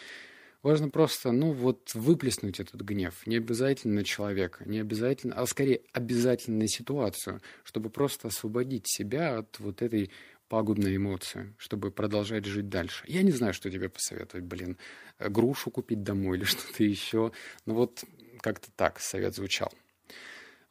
Важно 0.66 0.90
просто, 0.90 1.32
ну 1.32 1.52
вот, 1.52 1.94
выплеснуть 1.94 2.60
этот 2.60 2.82
гнев. 2.82 3.28
Не 3.28 3.38
обязательно 3.38 3.96
на 3.96 4.04
человека, 4.04 4.64
не 4.66 4.80
обязательно, 4.80 5.36
а 5.36 5.46
скорее 5.46 5.82
обязательно 5.94 6.58
на 6.58 6.68
ситуацию, 6.68 7.40
чтобы 7.64 7.92
просто 7.92 8.30
освободить 8.30 8.88
себя 8.88 9.38
от 9.38 9.60
вот 9.60 9.84
этой 9.84 10.10
пагубные 10.48 10.98
эмоции, 10.98 11.54
чтобы 11.58 11.92
продолжать 11.92 12.46
жить 12.46 12.70
дальше. 12.70 13.04
Я 13.08 13.24
не 13.24 13.32
знаю, 13.32 13.54
что 13.54 13.70
тебе 13.70 13.90
посоветовать, 13.90 14.46
блин. 14.46 14.78
Грушу 15.20 15.72
купить 15.72 16.04
домой 16.04 16.38
или 16.38 16.44
что-то 16.46 16.84
еще. 16.84 17.32
Но 17.66 17.74
вот 17.74 18.04
как-то 18.42 18.70
так 18.76 19.00
совет 19.00 19.36
звучал. 19.36 19.72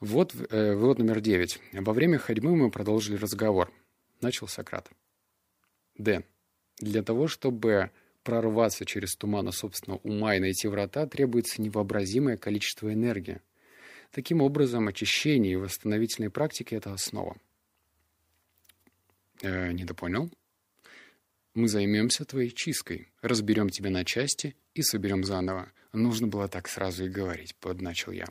Вот 0.00 0.34
э, 0.34 0.74
вывод 0.74 0.98
номер 0.98 1.20
девять. 1.20 1.60
Во 1.72 1.92
время 1.92 2.18
ходьбы 2.18 2.54
мы 2.54 2.70
продолжили 2.70 3.16
разговор. 3.16 3.72
Начал 4.20 4.48
Сократ. 4.48 4.90
Дэн, 5.96 6.24
для 6.78 7.02
того, 7.02 7.28
чтобы 7.28 7.90
прорваться 8.22 8.84
через 8.84 9.16
туманы 9.16 9.52
собственного 9.52 10.00
ума 10.00 10.34
и 10.34 10.40
найти 10.40 10.66
врата, 10.66 11.06
требуется 11.06 11.62
невообразимое 11.62 12.36
количество 12.36 12.92
энергии. 12.92 13.40
Таким 14.10 14.40
образом, 14.42 14.88
очищение 14.88 15.52
и 15.52 15.56
восстановительные 15.56 16.30
практики– 16.30 16.74
это 16.76 16.92
основа. 16.92 17.36
Э, 19.42 19.72
недопонял? 19.72 20.30
Мы 21.54 21.68
займемся 21.68 22.24
твоей 22.24 22.50
чисткой, 22.50 23.08
разберем 23.22 23.70
тебя 23.70 23.90
на 23.90 24.04
части 24.04 24.56
и 24.74 24.82
соберем 24.82 25.24
заново. 25.24 25.70
Нужно 25.92 26.26
было 26.26 26.48
так 26.48 26.68
сразу 26.68 27.04
и 27.04 27.08
говорить, 27.08 27.54
подначил 27.56 28.12
я. 28.12 28.26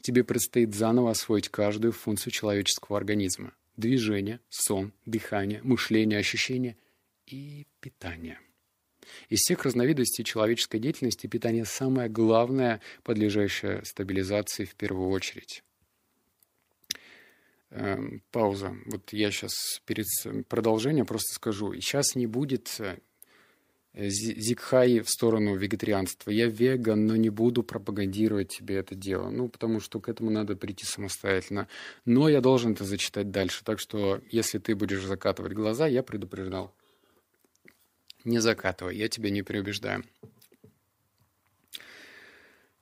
Тебе 0.00 0.22
предстоит 0.22 0.74
заново 0.74 1.10
освоить 1.10 1.48
каждую 1.48 1.92
функцию 1.92 2.32
человеческого 2.32 2.96
организма. 2.96 3.52
Движение, 3.76 4.40
сон, 4.48 4.92
дыхание, 5.04 5.60
мышление, 5.64 6.20
ощущение 6.20 6.76
и 7.26 7.66
питание. 7.80 8.38
Из 9.28 9.40
всех 9.40 9.64
разновидностей 9.64 10.24
человеческой 10.24 10.78
деятельности 10.78 11.26
питание 11.26 11.64
самое 11.64 12.08
главное, 12.08 12.80
подлежащее 13.02 13.84
стабилизации 13.84 14.64
в 14.64 14.74
первую 14.76 15.10
очередь. 15.10 15.62
Эм, 17.70 18.22
пауза. 18.30 18.76
Вот 18.86 19.12
я 19.12 19.30
сейчас 19.30 19.82
перед 19.86 20.06
продолжением 20.48 21.04
просто 21.04 21.34
скажу. 21.34 21.74
Сейчас 21.74 22.14
не 22.14 22.26
будет 22.26 22.76
э, 22.78 22.98
зигхай 23.96 25.00
в 25.00 25.10
сторону 25.10 25.56
вегетарианства. 25.56 26.30
Я 26.30 26.46
веган, 26.46 27.06
но 27.06 27.16
не 27.16 27.28
буду 27.28 27.64
пропагандировать 27.64 28.56
тебе 28.56 28.76
это 28.76 28.94
дело. 28.94 29.30
Ну, 29.30 29.48
потому 29.48 29.80
что 29.80 30.00
к 30.00 30.08
этому 30.08 30.30
надо 30.30 30.54
прийти 30.54 30.84
самостоятельно. 30.84 31.66
Но 32.04 32.28
я 32.28 32.40
должен 32.40 32.72
это 32.72 32.84
зачитать 32.84 33.32
дальше. 33.32 33.64
Так 33.64 33.80
что, 33.80 34.20
если 34.30 34.58
ты 34.58 34.76
будешь 34.76 35.04
закатывать 35.04 35.52
глаза, 35.52 35.88
я 35.88 36.04
предупреждал. 36.04 36.72
Не 38.22 38.38
закатывай, 38.38 38.96
я 38.96 39.08
тебя 39.08 39.30
не 39.30 39.42
переубеждаю. 39.42 40.04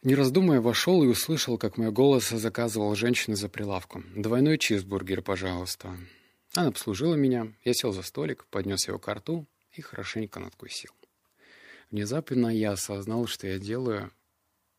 Не 0.05 0.15
раздумывая, 0.15 0.61
вошел 0.61 1.03
и 1.03 1.07
услышал, 1.07 1.57
как 1.57 1.79
мой 1.79 1.91
голос 1.91 2.29
заказывал 2.29 2.95
женщина 2.95 3.37
за 3.37 3.49
прилавком. 3.49 4.05
«Двойной 4.15 4.59
чизбургер, 4.59 5.23
пожалуйста». 5.23 5.97
Она 6.53 6.69
обслужила 6.69 7.15
меня, 7.15 7.51
я 7.65 7.73
сел 7.73 7.91
за 7.91 8.03
столик, 8.03 8.45
поднес 8.51 8.87
его 8.87 8.99
к 8.99 9.13
рту 9.13 9.47
и 9.73 9.81
хорошенько 9.81 10.41
надкусил. 10.41 10.91
Внезапно 11.91 12.49
я 12.49 12.73
осознал, 12.73 13.27
что 13.27 13.47
я 13.47 13.59
делаю, 13.59 14.13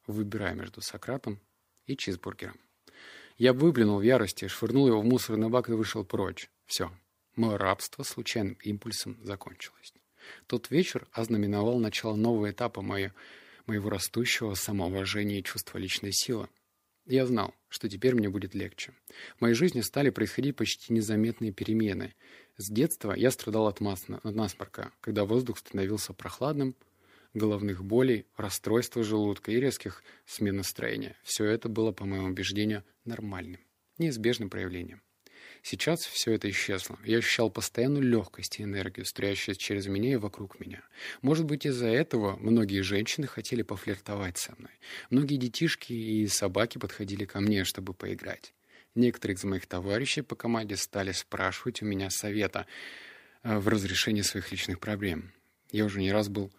выбирая 0.05 0.53
между 0.53 0.81
Сократом 0.81 1.39
и 1.87 1.97
чизбургером. 1.97 2.59
Я 3.39 3.53
выплюнул 3.53 3.97
в 3.97 4.03
ярости, 4.03 4.47
швырнул 4.47 4.87
его 4.87 5.01
в 5.01 5.05
мусорный 5.05 5.49
бак 5.49 5.69
и 5.69 5.73
вышел 5.73 6.05
прочь. 6.05 6.51
Все, 6.67 6.91
мое 7.35 7.57
рабство 7.57 8.03
случайным 8.03 8.59
импульсом 8.61 9.17
закончилось. 9.23 9.91
Тот 10.45 10.69
вечер 10.69 11.07
ознаменовал 11.11 11.79
начало 11.79 12.15
нового 12.15 12.51
этапа 12.51 12.83
моей 12.83 13.09
моего 13.67 13.89
растущего 13.89 14.53
самоуважения 14.53 15.39
и 15.39 15.43
чувства 15.43 15.77
личной 15.77 16.11
силы. 16.11 16.49
Я 17.05 17.27
знал, 17.27 17.53
что 17.69 17.87
теперь 17.87 18.15
мне 18.15 18.29
будет 18.29 18.55
легче. 18.55 18.93
В 19.37 19.41
моей 19.41 19.53
жизни 19.53 19.81
стали 19.81 20.09
происходить 20.09 20.55
почти 20.55 20.91
незаметные 20.91 21.51
перемены. 21.51 22.15
С 22.57 22.69
детства 22.69 23.13
я 23.13 23.29
страдал 23.29 23.67
от, 23.67 23.79
насморка, 23.79 24.91
когда 25.01 25.25
воздух 25.25 25.59
становился 25.59 26.13
прохладным, 26.13 26.75
головных 27.35 27.83
болей, 27.83 28.25
расстройства 28.37 29.03
желудка 29.03 29.51
и 29.51 29.59
резких 29.59 30.03
смен 30.25 30.57
настроения. 30.57 31.15
Все 31.23 31.45
это 31.45 31.69
было, 31.69 31.91
по 31.91 32.05
моему 32.05 32.27
убеждению, 32.27 32.83
нормальным, 33.03 33.61
неизбежным 33.97 34.49
проявлением. 34.49 35.01
Сейчас 35.67 36.05
все 36.05 36.33
это 36.33 36.47
исчезло. 36.51 36.99
Я 37.03 37.17
ощущал 37.17 37.49
постоянную 37.49 38.03
легкость 38.03 38.59
и 38.59 38.63
энергию, 38.63 39.03
струящуюся 39.03 39.59
через 39.59 39.87
меня 39.87 40.13
и 40.13 40.15
вокруг 40.15 40.59
меня. 40.59 40.83
Может 41.23 41.45
быть, 41.45 41.65
из-за 41.65 41.87
этого 41.87 42.35
многие 42.35 42.81
женщины 42.81 43.25
хотели 43.25 43.63
пофлиртовать 43.63 44.37
со 44.37 44.53
мной. 44.59 44.73
Многие 45.09 45.37
детишки 45.37 45.91
и 45.91 46.27
собаки 46.27 46.77
подходили 46.77 47.25
ко 47.25 47.39
мне, 47.39 47.63
чтобы 47.63 47.95
поиграть. 47.95 48.53
Некоторые 48.93 49.37
из 49.37 49.43
моих 49.43 49.65
товарищей 49.65 50.21
по 50.21 50.35
команде 50.35 50.77
стали 50.77 51.13
спрашивать 51.13 51.81
у 51.81 51.85
меня 51.85 52.11
совета 52.11 52.67
э, 53.41 53.57
в 53.57 53.67
разрешении 53.67 54.21
своих 54.21 54.51
личных 54.51 54.79
проблем. 54.79 55.33
Я 55.71 55.85
уже 55.85 55.99
не 55.99 56.11
раз 56.11 56.29
был 56.29 56.51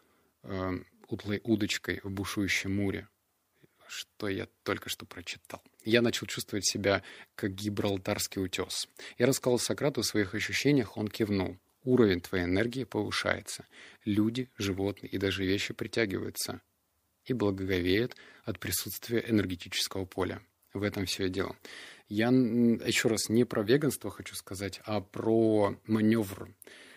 э, 0.42 0.81
утлой 1.07 1.40
удочкой 1.45 2.01
в 2.03 2.11
бушующем 2.11 2.75
море, 2.75 3.07
что 3.87 4.27
я 4.27 4.49
только 4.64 4.88
что 4.88 5.07
прочитал. 5.07 5.62
Я 5.87 6.03
начал 6.03 6.27
чувствовать 6.27 6.66
себя 6.66 7.05
как 7.37 7.55
гибралтарский 7.55 8.42
утес. 8.42 8.88
Я 9.18 9.27
рассказал 9.27 9.61
Сократу 9.61 10.01
о 10.01 10.05
своих 10.05 10.35
ощущениях, 10.35 10.96
он 10.96 11.07
кивнул. 11.07 11.57
Уровень 11.85 12.20
твоей 12.20 12.44
энергии 12.44 12.83
повышается. 12.83 13.66
Люди, 14.05 14.51
животные 14.59 15.09
и 15.11 15.16
даже 15.16 15.44
вещи 15.44 15.72
притягиваются 15.72 16.61
и 17.25 17.33
благоговеют 17.33 18.16
от 18.44 18.59
присутствия 18.59 19.25
энергетического 19.29 20.07
поля. 20.07 20.42
В 20.75 20.83
этом 20.83 21.07
все 21.07 21.27
и 21.27 21.31
дело. 21.31 21.55
Я 22.09 22.31
еще 22.31 23.09
раз 23.09 23.29
не 23.29 23.44
про 23.44 23.62
веганство 23.62 24.11
хочу 24.11 24.35
сказать, 24.35 24.81
а 24.87 25.01
про 25.01 25.79
маневр, 25.87 26.53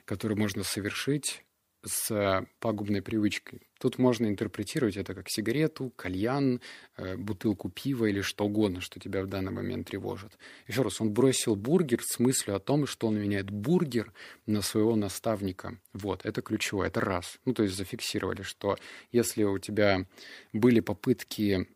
который 0.06 0.36
можно 0.36 0.64
совершить 0.64 1.44
с 1.84 2.46
пагубной 2.60 3.02
привычкой. 3.02 3.62
Тут 3.80 3.98
можно 3.98 4.28
интерпретировать 4.28 4.98
это 4.98 5.16
как 5.16 5.30
сигарету, 5.30 5.92
кальян, 5.96 6.60
э, 6.98 7.16
бутылку 7.16 7.70
пива 7.70 8.06
или 8.06 8.22
что 8.22 8.46
угодно, 8.46 8.82
что 8.82 9.00
тебя 9.00 9.24
в 9.24 9.28
данный 9.28 9.52
момент 9.52 9.88
тревожит. 9.88 10.38
Еще 10.68 10.82
раз, 10.82 11.00
он 11.00 11.14
бросил 11.14 11.56
бургер 11.56 12.02
с 12.04 12.20
мыслью 12.20 12.58
о 12.58 12.60
том, 12.60 12.86
что 12.86 13.08
он 13.08 13.20
меняет 13.20 13.50
бургер 13.50 14.12
на 14.46 14.62
своего 14.62 14.96
наставника. 14.96 15.80
Вот, 15.94 16.26
это 16.26 16.42
ключевое, 16.42 16.88
это 16.88 17.00
раз. 17.00 17.40
Ну, 17.46 17.54
то 17.54 17.64
есть 17.64 17.76
зафиксировали, 17.76 18.42
что 18.42 18.78
если 19.12 19.44
у 19.44 19.58
тебя 19.60 20.06
были 20.52 20.82
попытки 20.82 21.68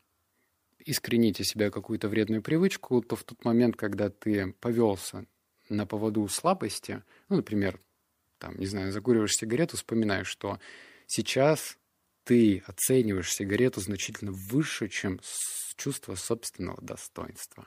искоренить 0.86 1.39
из 1.39 1.48
себя 1.48 1.72
какую-то 1.72 2.10
вредную 2.10 2.42
привычку, 2.42 3.02
то 3.02 3.16
в 3.16 3.24
тот 3.24 3.46
момент, 3.46 3.78
когда 3.78 4.10
ты 4.10 4.54
повелся 4.60 5.26
на 5.70 5.86
поводу 5.86 6.28
слабости, 6.28 7.04
ну, 7.30 7.38
например, 7.38 7.80
там, 8.44 8.58
не 8.58 8.66
знаю, 8.66 8.92
закуриваешь 8.92 9.38
сигарету, 9.38 9.78
вспоминаешь, 9.78 10.28
что 10.28 10.60
сейчас 11.08 11.78
ты 12.26 12.62
оцениваешь 12.68 13.34
сигарету 13.34 13.80
значительно 13.80 14.34
выше, 14.34 14.90
чем 14.90 15.22
чувство 15.78 16.16
собственного 16.16 16.82
достоинства. 16.82 17.66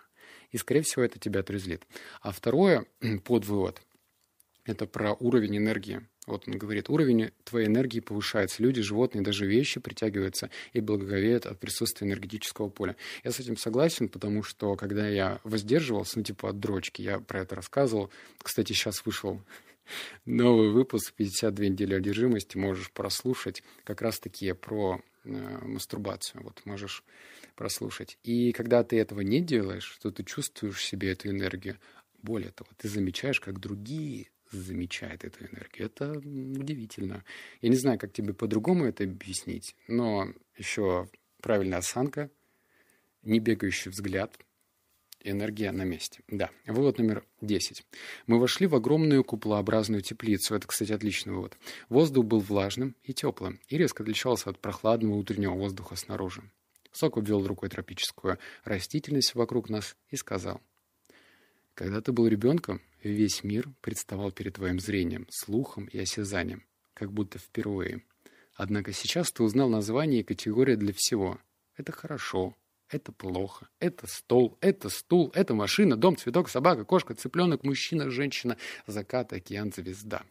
И, 0.50 0.58
скорее 0.58 0.82
всего, 0.82 1.02
это 1.02 1.18
тебя 1.18 1.40
отрезлит. 1.40 1.86
А 2.20 2.30
второе, 2.30 2.84
подвывод, 3.24 3.80
это 4.66 4.86
про 4.86 5.14
уровень 5.14 5.56
энергии. 5.56 6.06
Вот 6.26 6.46
он 6.46 6.58
говорит, 6.58 6.90
уровень 6.90 7.30
твоей 7.44 7.68
энергии 7.68 8.00
повышается. 8.00 8.62
Люди, 8.62 8.82
животные, 8.82 9.22
даже 9.22 9.46
вещи 9.46 9.80
притягиваются 9.80 10.50
и 10.74 10.80
благоговеют 10.80 11.46
от 11.46 11.58
присутствия 11.58 12.06
энергетического 12.06 12.68
поля. 12.68 12.96
Я 13.24 13.30
с 13.30 13.40
этим 13.40 13.56
согласен, 13.56 14.08
потому 14.08 14.42
что 14.42 14.74
когда 14.74 15.08
я 15.08 15.40
воздерживался, 15.44 16.18
ну 16.18 16.24
типа 16.24 16.50
от 16.50 16.60
дрочки, 16.60 17.00
я 17.00 17.20
про 17.20 17.40
это 17.40 17.54
рассказывал. 17.54 18.10
Кстати, 18.42 18.72
сейчас 18.72 19.06
вышел 19.06 19.40
новый 20.24 20.70
выпуск 20.70 21.14
«52 21.18 21.68
недели 21.68 21.94
одержимости». 21.94 22.56
Можешь 22.56 22.90
прослушать 22.90 23.62
как 23.84 24.02
раз-таки 24.02 24.52
про 24.52 25.00
э, 25.24 25.28
мастурбацию. 25.62 26.42
Вот 26.42 26.62
можешь 26.64 27.04
прослушать. 27.54 28.18
И 28.22 28.52
когда 28.52 28.84
ты 28.84 28.98
этого 28.98 29.20
не 29.20 29.40
делаешь, 29.40 29.98
то 30.02 30.10
ты 30.10 30.22
чувствуешь 30.24 30.84
себе 30.84 31.12
эту 31.12 31.30
энергию. 31.30 31.78
Более 32.22 32.50
того, 32.50 32.70
ты 32.76 32.88
замечаешь, 32.88 33.40
как 33.40 33.60
другие 33.60 34.28
замечают 34.50 35.24
эту 35.24 35.44
энергию. 35.44 35.86
Это 35.86 36.12
удивительно. 36.12 37.24
Я 37.60 37.68
не 37.68 37.76
знаю, 37.76 37.98
как 37.98 38.12
тебе 38.12 38.34
по-другому 38.34 38.84
это 38.84 39.04
объяснить, 39.04 39.74
но 39.88 40.28
еще 40.56 41.08
правильная 41.40 41.78
осанка, 41.78 42.30
не 43.22 43.40
бегающий 43.40 43.90
взгляд, 43.90 44.38
Энергия 45.28 45.72
на 45.72 45.82
месте. 45.82 46.20
Да. 46.28 46.50
Вывод 46.66 46.98
номер 46.98 47.24
10. 47.40 47.84
Мы 48.28 48.38
вошли 48.38 48.68
в 48.68 48.76
огромную 48.76 49.24
куполообразную 49.24 50.00
теплицу. 50.00 50.54
Это, 50.54 50.68
кстати, 50.68 50.92
отличный 50.92 51.32
вывод. 51.32 51.58
Воздух 51.88 52.24
был 52.24 52.38
влажным 52.38 52.94
и 53.02 53.12
теплым, 53.12 53.58
и 53.66 53.76
резко 53.76 54.04
отличался 54.04 54.50
от 54.50 54.60
прохладного 54.60 55.16
утреннего 55.16 55.54
воздуха 55.54 55.96
снаружи. 55.96 56.48
Сок 56.92 57.18
обвел 57.18 57.44
рукой 57.44 57.68
тропическую 57.68 58.38
растительность 58.62 59.34
вокруг 59.34 59.68
нас 59.68 59.96
и 60.10 60.16
сказал. 60.16 60.60
Когда 61.74 62.00
ты 62.00 62.12
был 62.12 62.28
ребенком, 62.28 62.80
весь 63.02 63.42
мир 63.42 63.68
представал 63.80 64.30
перед 64.30 64.54
твоим 64.54 64.78
зрением, 64.78 65.26
слухом 65.28 65.86
и 65.86 65.98
осязанием, 65.98 66.64
как 66.94 67.12
будто 67.12 67.40
впервые. 67.40 68.02
Однако 68.54 68.92
сейчас 68.92 69.32
ты 69.32 69.42
узнал 69.42 69.68
название 69.68 70.20
и 70.20 70.24
категорию 70.24 70.78
для 70.78 70.94
всего. 70.96 71.40
Это 71.76 71.90
хорошо, 71.90 72.54
это 72.88 73.12
плохо. 73.12 73.68
Это 73.80 74.06
стол, 74.06 74.58
это 74.60 74.88
стул, 74.88 75.32
это 75.34 75.54
машина, 75.54 75.96
дом, 75.96 76.16
цветок, 76.16 76.48
собака, 76.48 76.84
кошка, 76.84 77.14
цыпленок, 77.14 77.64
мужчина, 77.64 78.10
женщина, 78.10 78.56
закат, 78.86 79.32
океан, 79.32 79.72
звезда. 79.72 80.24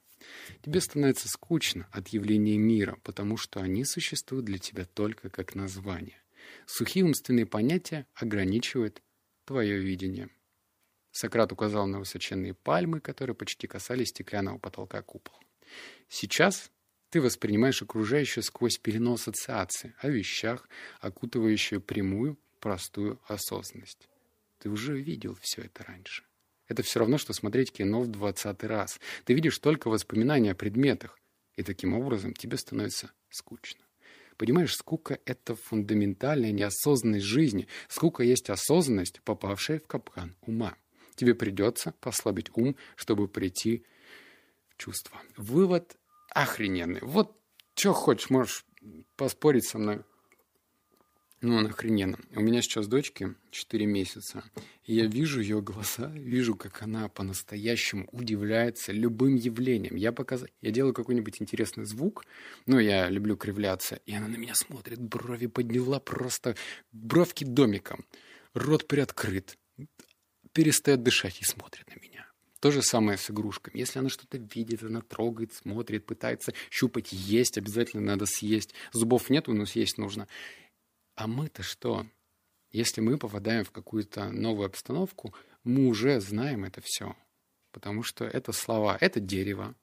Тебе 0.62 0.82
становится 0.82 1.28
скучно 1.28 1.88
от 1.92 2.08
явления 2.10 2.58
мира, 2.58 2.98
потому 3.04 3.38
что 3.38 3.62
они 3.62 3.86
существуют 3.86 4.46
для 4.46 4.58
тебя 4.58 4.86
только 4.86 5.30
как 5.30 5.56
название. 5.56 6.18
Сухие 6.66 7.06
умственные 7.06 7.46
понятия 7.46 8.08
ограничивают 8.14 9.02
твое 9.46 9.78
видение. 9.78 10.30
Сократ 11.12 11.52
указал 11.52 11.88
на 11.88 12.00
высоченные 12.00 12.54
пальмы, 12.54 13.00
которые 13.00 13.36
почти 13.36 13.68
касались 13.68 14.10
стеклянного 14.10 14.58
потолка 14.58 15.02
купола. 15.02 15.40
Сейчас 16.10 16.72
ты 17.10 17.22
воспринимаешь 17.22 17.82
окружающее 17.82 18.44
сквозь 18.44 18.78
пелену 18.78 19.14
ассоциации 19.14 19.94
о 20.00 20.10
вещах, 20.10 20.68
окутывающую 21.00 21.80
прямую 21.80 22.38
простую 22.66 23.22
осознанность. 23.28 24.10
Ты 24.58 24.72
уже 24.72 25.00
видел 25.00 25.38
все 25.40 25.62
это 25.62 25.84
раньше. 25.84 26.24
Это 26.68 26.82
все 26.82 26.98
равно, 26.98 27.20
что 27.20 27.32
смотреть 27.32 27.72
кино 27.72 28.02
в 28.02 28.08
двадцатый 28.08 28.68
раз. 28.68 29.00
Ты 29.24 29.36
видишь 29.36 29.60
только 29.60 29.88
воспоминания 29.88 30.50
о 30.50 30.56
предметах, 30.56 31.20
и 31.58 31.62
таким 31.62 31.94
образом 31.94 32.34
тебе 32.34 32.58
становится 32.58 33.12
скучно. 33.30 33.86
Понимаешь, 34.38 34.74
скука— 34.74 35.20
это 35.26 35.54
фундаментальная 35.54 36.52
неосознанность 36.52 37.28
жизни. 37.28 37.68
Скука 37.88 38.24
есть 38.24 38.50
осознанность, 38.50 39.22
попавшая 39.22 39.80
в 39.80 39.86
капкан 39.86 40.36
ума. 40.42 40.76
Тебе 41.14 41.36
придется 41.36 41.94
послабить 42.00 42.50
ум, 42.56 42.76
чтобы 42.96 43.28
прийти 43.28 43.86
в 44.70 44.78
чувство. 44.78 45.22
Вывод 45.38 45.98
охрененный. 46.32 47.02
Вот 47.04 47.40
что 47.76 47.94
хочешь, 47.94 48.32
можешь 48.32 48.66
поспорить 49.18 49.68
со 49.68 49.78
мной. 49.78 50.04
Ну, 51.46 51.58
он 51.58 51.68
охрененно. 51.68 52.18
У 52.34 52.42
меня 52.42 52.64
сейчас 52.64 52.88
дочке 52.88 53.36
4 53.52 53.86
месяца, 53.86 54.44
и 54.84 54.96
я 54.96 55.06
вижу 55.06 55.40
ее 55.40 55.62
глаза, 55.62 56.08
вижу, 56.08 56.56
как 56.56 56.82
она 56.82 57.08
по-настоящему 57.08 58.10
удивляется 58.12 58.92
любым 58.92 59.36
явлением. 59.36 59.96
Я 59.96 60.12
показ... 60.12 60.46
я 60.62 60.72
делаю 60.72 60.96
какой-нибудь 60.96 61.40
интересный 61.44 61.86
звук, 61.86 62.26
ну, 62.66 62.80
я 62.80 63.12
люблю 63.12 63.38
кривляться, 63.38 64.00
и 64.08 64.16
она 64.16 64.28
на 64.28 64.38
меня 64.38 64.56
смотрит, 64.56 65.00
брови 65.00 65.46
подняла 65.46 66.00
просто 66.00 66.56
бровки 66.92 67.44
домиком, 67.44 68.06
рот 68.56 68.88
приоткрыт, 68.88 69.56
перестает 70.52 71.04
дышать 71.04 71.42
и 71.42 71.46
смотрит 71.46 71.88
на 71.90 72.00
меня. 72.04 72.26
То 72.60 72.72
же 72.72 72.82
самое 72.82 73.20
с 73.20 73.30
игрушками. 73.30 73.78
Если 73.78 74.00
она 74.00 74.10
что-то 74.10 74.40
видит, 74.40 74.82
она 74.82 75.02
трогает, 75.02 75.54
смотрит, 75.54 76.08
пытается 76.08 76.56
щупать, 76.72 77.14
есть, 77.14 77.60
обязательно 77.60 78.02
надо 78.02 78.26
съесть. 78.26 78.74
Зубов 78.92 79.30
нет, 79.30 79.46
но 79.48 79.68
съесть 79.68 80.00
нужно. 80.00 80.28
А 81.16 81.28
мы-то 81.28 81.64
что? 81.64 82.06
Если 82.72 83.00
мы 83.00 83.18
попадаем 83.18 83.64
в 83.64 83.72
какую-то 83.72 84.32
новую 84.32 84.66
обстановку, 84.66 85.34
мы 85.64 85.88
уже 85.88 86.20
знаем 86.20 86.66
это 86.66 86.82
все. 86.82 87.16
Потому 87.72 88.04
что 88.04 88.26
это 88.26 88.52
слова, 88.52 88.98
это 89.00 89.22
дерево, 89.22 89.76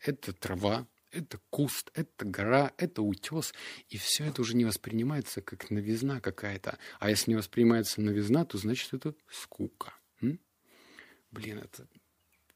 это 0.00 0.32
трава, 0.32 0.86
это 1.10 1.38
куст, 1.50 1.90
это 1.94 2.24
гора, 2.24 2.72
это 2.78 3.02
утес. 3.02 3.52
И 3.88 3.98
все 3.98 4.24
это 4.24 4.40
уже 4.40 4.56
не 4.56 4.64
воспринимается 4.64 5.42
как 5.42 5.70
новизна 5.70 6.20
какая-то. 6.20 6.78
А 6.98 7.10
если 7.10 7.30
не 7.30 7.36
воспринимается 7.36 8.00
новизна, 8.00 8.46
то 8.46 8.56
значит 8.56 8.94
это 8.94 9.14
скука. 9.30 9.94
М? 10.22 10.40
Блин, 11.30 11.58
это... 11.58 11.86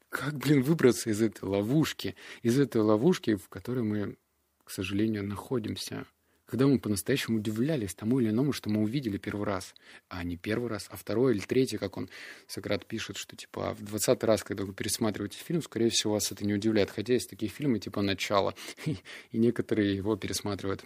Как, 0.09 0.37
блин, 0.37 0.63
выбраться 0.63 1.11
из 1.11 1.21
этой 1.21 1.43
ловушки? 1.43 2.15
Из 2.41 2.57
этой 2.57 2.81
ловушки, 2.81 3.35
в 3.35 3.47
которой 3.49 3.83
мы, 3.83 4.17
к 4.63 4.71
сожалению, 4.71 5.23
находимся 5.23 6.07
когда 6.47 6.65
мы 6.65 6.79
по-настоящему 6.79 7.37
удивлялись 7.37 7.93
тому 7.93 8.19
или 8.19 8.29
иному, 8.29 8.53
что 8.53 8.69
мы 8.69 8.81
увидели 8.81 9.17
первый 9.17 9.45
раз. 9.45 9.75
А 10.07 10.23
не 10.23 10.37
первый 10.37 10.69
раз, 10.69 10.87
а 10.89 10.95
второй 10.95 11.33
или 11.33 11.41
третий, 11.41 11.77
как 11.77 11.97
он, 11.97 12.09
Сократ 12.47 12.85
пишет, 12.85 13.17
что 13.17 13.35
типа 13.35 13.73
в 13.73 13.83
двадцатый 13.83 14.27
раз, 14.27 14.43
когда 14.43 14.63
вы 14.63 14.73
пересматриваете 14.73 15.37
фильм, 15.37 15.61
скорее 15.61 15.89
всего, 15.89 16.13
вас 16.13 16.31
это 16.31 16.45
не 16.45 16.53
удивляет. 16.53 16.89
Хотя 16.89 17.13
есть 17.13 17.29
такие 17.29 17.51
фильмы 17.51 17.79
типа 17.79 18.01
«Начало», 18.01 18.55
и 18.85 18.97
некоторые 19.37 19.95
его 19.95 20.15
пересматривают 20.15 20.85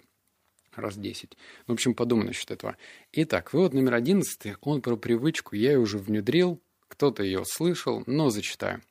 раз 0.74 0.96
десять. 0.96 1.36
В 1.68 1.72
общем, 1.72 1.94
подумай 1.94 2.26
насчет 2.26 2.50
этого. 2.50 2.76
Итак, 3.12 3.52
вывод 3.52 3.72
номер 3.72 3.94
одиннадцатый, 3.94 4.56
он 4.62 4.82
про 4.82 4.96
привычку, 4.96 5.54
я 5.54 5.72
ее 5.72 5.78
уже 5.78 5.98
внедрил, 5.98 6.60
кто-то 6.88 7.22
ее 7.22 7.44
слышал, 7.44 8.02
но 8.06 8.30
зачитаю. 8.30 8.82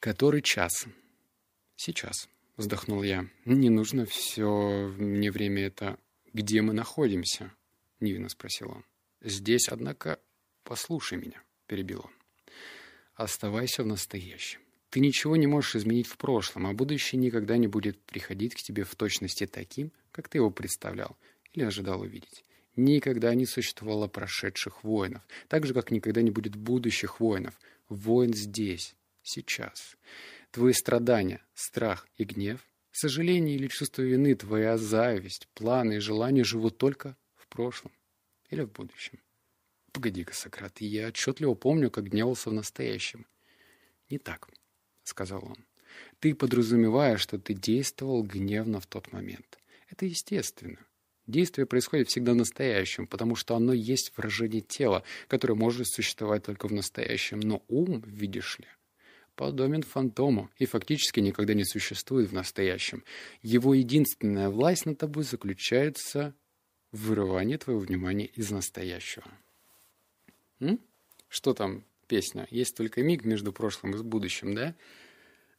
Который 0.00 0.42
час? 0.42 0.84
Сейчас.— 1.76 2.28
вздохнул 2.56 3.02
я. 3.02 3.28
«Не 3.44 3.70
нужно 3.70 4.06
все 4.06 4.92
мне 4.98 5.30
время 5.30 5.66
это. 5.66 5.98
Где 6.32 6.62
мы 6.62 6.72
находимся?»— 6.72 7.52
невинно 8.00 8.28
спросил 8.28 8.70
он. 8.70 8.84
«Здесь, 9.20 9.68
однако, 9.68 10.18
послушай 10.62 11.18
меня»,— 11.18 11.42
перебил 11.66 12.00
он. 12.04 12.10
«Оставайся 13.14 13.82
в 13.82 13.86
настоящем. 13.86 14.60
Ты 14.90 15.00
ничего 15.00 15.36
не 15.36 15.46
можешь 15.46 15.76
изменить 15.76 16.06
в 16.06 16.16
прошлом, 16.16 16.66
а 16.66 16.72
будущее 16.72 17.20
никогда 17.20 17.56
не 17.56 17.66
будет 17.66 18.00
приходить 18.02 18.54
к 18.54 18.62
тебе 18.62 18.84
в 18.84 18.94
точности 18.94 19.46
таким, 19.46 19.92
как 20.12 20.28
ты 20.28 20.38
его 20.38 20.50
представлял 20.50 21.16
или 21.52 21.64
ожидал 21.64 22.02
увидеть. 22.02 22.44
Никогда 22.76 23.34
не 23.34 23.46
существовало 23.46 24.08
прошедших 24.08 24.82
воинов, 24.82 25.22
так 25.48 25.66
же, 25.66 25.74
как 25.74 25.90
никогда 25.90 26.22
не 26.22 26.30
будет 26.30 26.56
будущих 26.56 27.20
воинов. 27.20 27.54
Воин 27.88 28.34
здесь, 28.34 28.96
сейчас. 29.22 29.96
Твои 30.54 30.72
страдания, 30.72 31.42
страх 31.52 32.06
и 32.16 32.22
гнев, 32.22 32.60
сожаление 32.92 33.56
или 33.56 33.66
чувство 33.66 34.02
вины, 34.02 34.36
твоя 34.36 34.78
зависть, 34.78 35.48
планы 35.52 35.94
и 35.94 35.98
желания 35.98 36.44
живут 36.44 36.78
только 36.78 37.16
в 37.34 37.48
прошлом 37.48 37.90
или 38.50 38.62
в 38.62 38.70
будущем. 38.70 39.18
Погоди-ка, 39.90 40.32
Сократ, 40.32 40.80
я 40.80 41.08
отчетливо 41.08 41.54
помню, 41.54 41.90
как 41.90 42.04
гневался 42.04 42.50
в 42.50 42.52
настоящем. 42.52 43.26
Не 44.10 44.18
так, 44.18 44.48
сказал 45.02 45.44
он. 45.44 45.56
Ты 46.20 46.36
подразумеваешь, 46.36 47.20
что 47.20 47.36
ты 47.36 47.54
действовал 47.54 48.22
гневно 48.22 48.78
в 48.78 48.86
тот 48.86 49.10
момент. 49.10 49.58
Это 49.90 50.06
естественно. 50.06 50.78
Действие 51.26 51.66
происходит 51.66 52.10
всегда 52.10 52.30
в 52.30 52.36
настоящем, 52.36 53.08
потому 53.08 53.34
что 53.34 53.56
оно 53.56 53.72
есть 53.72 54.16
выражение 54.16 54.60
тела, 54.60 55.02
которое 55.26 55.54
может 55.54 55.88
существовать 55.88 56.44
только 56.44 56.68
в 56.68 56.72
настоящем. 56.72 57.40
Но 57.40 57.64
ум, 57.66 58.04
видишь 58.06 58.60
ли, 58.60 58.68
подобен 59.36 59.82
фантому 59.82 60.50
и 60.58 60.66
фактически 60.66 61.20
никогда 61.20 61.54
не 61.54 61.64
существует 61.64 62.30
в 62.30 62.34
настоящем. 62.34 63.04
Его 63.42 63.74
единственная 63.74 64.48
власть 64.48 64.86
над 64.86 64.98
тобой 64.98 65.24
заключается 65.24 66.34
в 66.92 67.08
вырывании 67.08 67.56
твоего 67.56 67.80
внимания 67.80 68.26
из 68.26 68.50
настоящего. 68.50 69.26
М? 70.60 70.80
Что 71.28 71.54
там 71.54 71.84
песня? 72.06 72.46
Есть 72.50 72.76
только 72.76 73.02
миг 73.02 73.24
между 73.24 73.52
прошлым 73.52 73.96
и 73.96 74.02
будущим, 74.02 74.54
да? 74.54 74.74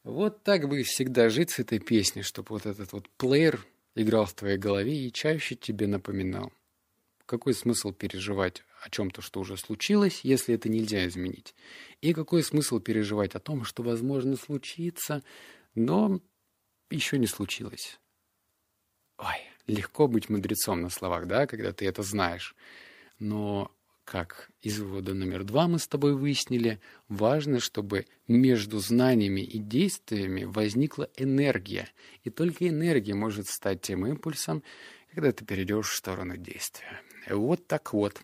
Вот 0.04 0.44
так 0.44 0.70
бы 0.70 0.84
всегда 0.84 1.30
жить 1.30 1.50
с 1.52 1.60
этой 1.60 1.80
песней, 1.80 2.22
чтобы 2.22 2.50
вот 2.50 2.66
этот 2.66 2.94
вот 2.94 3.10
плеер 3.18 3.66
играл 3.96 4.26
в 4.26 4.34
твоей 4.34 4.58
голове 4.58 4.96
и 4.96 5.12
чаще 5.12 5.56
тебе 5.56 5.88
напоминал. 5.88 6.54
Какой 7.26 7.54
смысл 7.54 7.92
переживать 7.92 8.64
о 8.86 8.90
чем-то, 8.92 9.22
что 9.22 9.40
уже 9.40 9.58
случилось, 9.58 10.20
если 10.24 10.54
это 10.54 10.70
нельзя 10.70 11.08
изменить? 11.08 11.56
И 12.02 12.14
какой 12.14 12.44
смысл 12.44 12.80
переживать 12.80 13.34
о 13.34 13.40
том, 13.40 13.64
что, 13.64 13.82
возможно, 13.82 14.36
случится, 14.36 15.24
но 15.74 16.22
еще 16.92 17.18
не 17.18 17.26
случилось? 17.26 18.00
Ой, 19.18 19.38
легко 19.66 20.08
быть 20.08 20.30
мудрецом 20.30 20.82
на 20.82 20.90
словах, 20.90 21.26
да, 21.26 21.48
когда 21.48 21.74
ты 21.74 21.88
это 21.88 22.04
знаешь. 22.04 22.56
Но 23.18 23.72
как 24.04 24.52
из 24.62 24.80
вывода 24.80 25.16
номер 25.16 25.44
два 25.44 25.68
мы 25.68 25.80
с 25.80 25.88
тобой 25.88 26.14
выяснили, 26.14 26.80
важно, 27.08 27.60
чтобы 27.60 28.06
между 28.28 28.78
знаниями 28.78 29.42
и 29.42 29.58
действиями 29.58 30.44
возникла 30.44 31.10
энергия. 31.18 31.90
И 32.24 32.30
только 32.30 32.68
энергия 32.68 33.16
может 33.16 33.48
стать 33.48 33.82
тем 33.82 34.06
импульсом, 34.06 34.62
когда 35.12 35.32
ты 35.32 35.44
перейдешь 35.44 35.90
в 35.90 35.96
сторону 35.96 36.38
действия. 36.38 37.02
Вот 37.28 37.66
так 37.66 37.94
вот. 37.94 38.22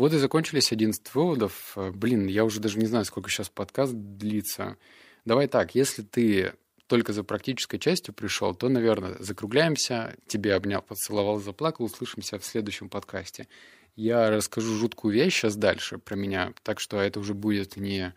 Вот 0.00 0.14
и 0.14 0.16
закончились 0.16 0.72
11 0.72 1.14
выводов. 1.14 1.76
Блин, 1.76 2.26
я 2.26 2.46
уже 2.46 2.58
даже 2.58 2.78
не 2.78 2.86
знаю, 2.86 3.04
сколько 3.04 3.28
сейчас 3.28 3.50
подкаст 3.50 3.92
длится. 3.92 4.78
Давай 5.26 5.46
так, 5.46 5.74
если 5.74 6.00
ты 6.00 6.54
только 6.86 7.12
за 7.12 7.22
практической 7.22 7.76
частью 7.76 8.14
пришел, 8.14 8.54
то, 8.54 8.70
наверное, 8.70 9.16
закругляемся. 9.18 10.16
Тебе 10.26 10.54
обнял, 10.54 10.80
поцеловал, 10.80 11.38
заплакал. 11.38 11.84
Услышимся 11.84 12.38
в 12.38 12.46
следующем 12.46 12.88
подкасте 12.88 13.46
я 13.94 14.30
расскажу 14.30 14.74
жуткую 14.76 15.12
вещь 15.12 15.34
сейчас 15.34 15.56
дальше 15.56 15.98
про 15.98 16.16
меня, 16.16 16.54
так 16.62 16.80
что 16.80 16.98
это 16.98 17.20
уже 17.20 17.34
будет 17.34 17.76
не, 17.76 18.14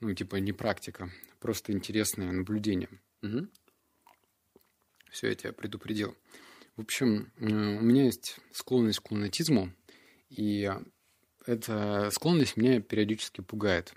ну, 0.00 0.12
типа, 0.12 0.36
не 0.36 0.52
практика, 0.52 1.10
просто 1.40 1.72
интересное 1.72 2.30
наблюдение. 2.32 2.90
Угу. 3.22 3.48
Все, 5.10 5.28
я 5.28 5.34
тебя 5.34 5.52
предупредил. 5.54 6.14
В 6.76 6.82
общем, 6.82 7.32
э, 7.38 7.46
у 7.46 7.80
меня 7.80 8.04
есть 8.04 8.36
склонность 8.52 9.00
к 9.00 9.10
лунатизму, 9.10 9.72
и 10.28 10.70
эта 11.46 12.10
склонность 12.10 12.56
меня 12.56 12.80
периодически 12.80 13.40
пугает. 13.40 13.94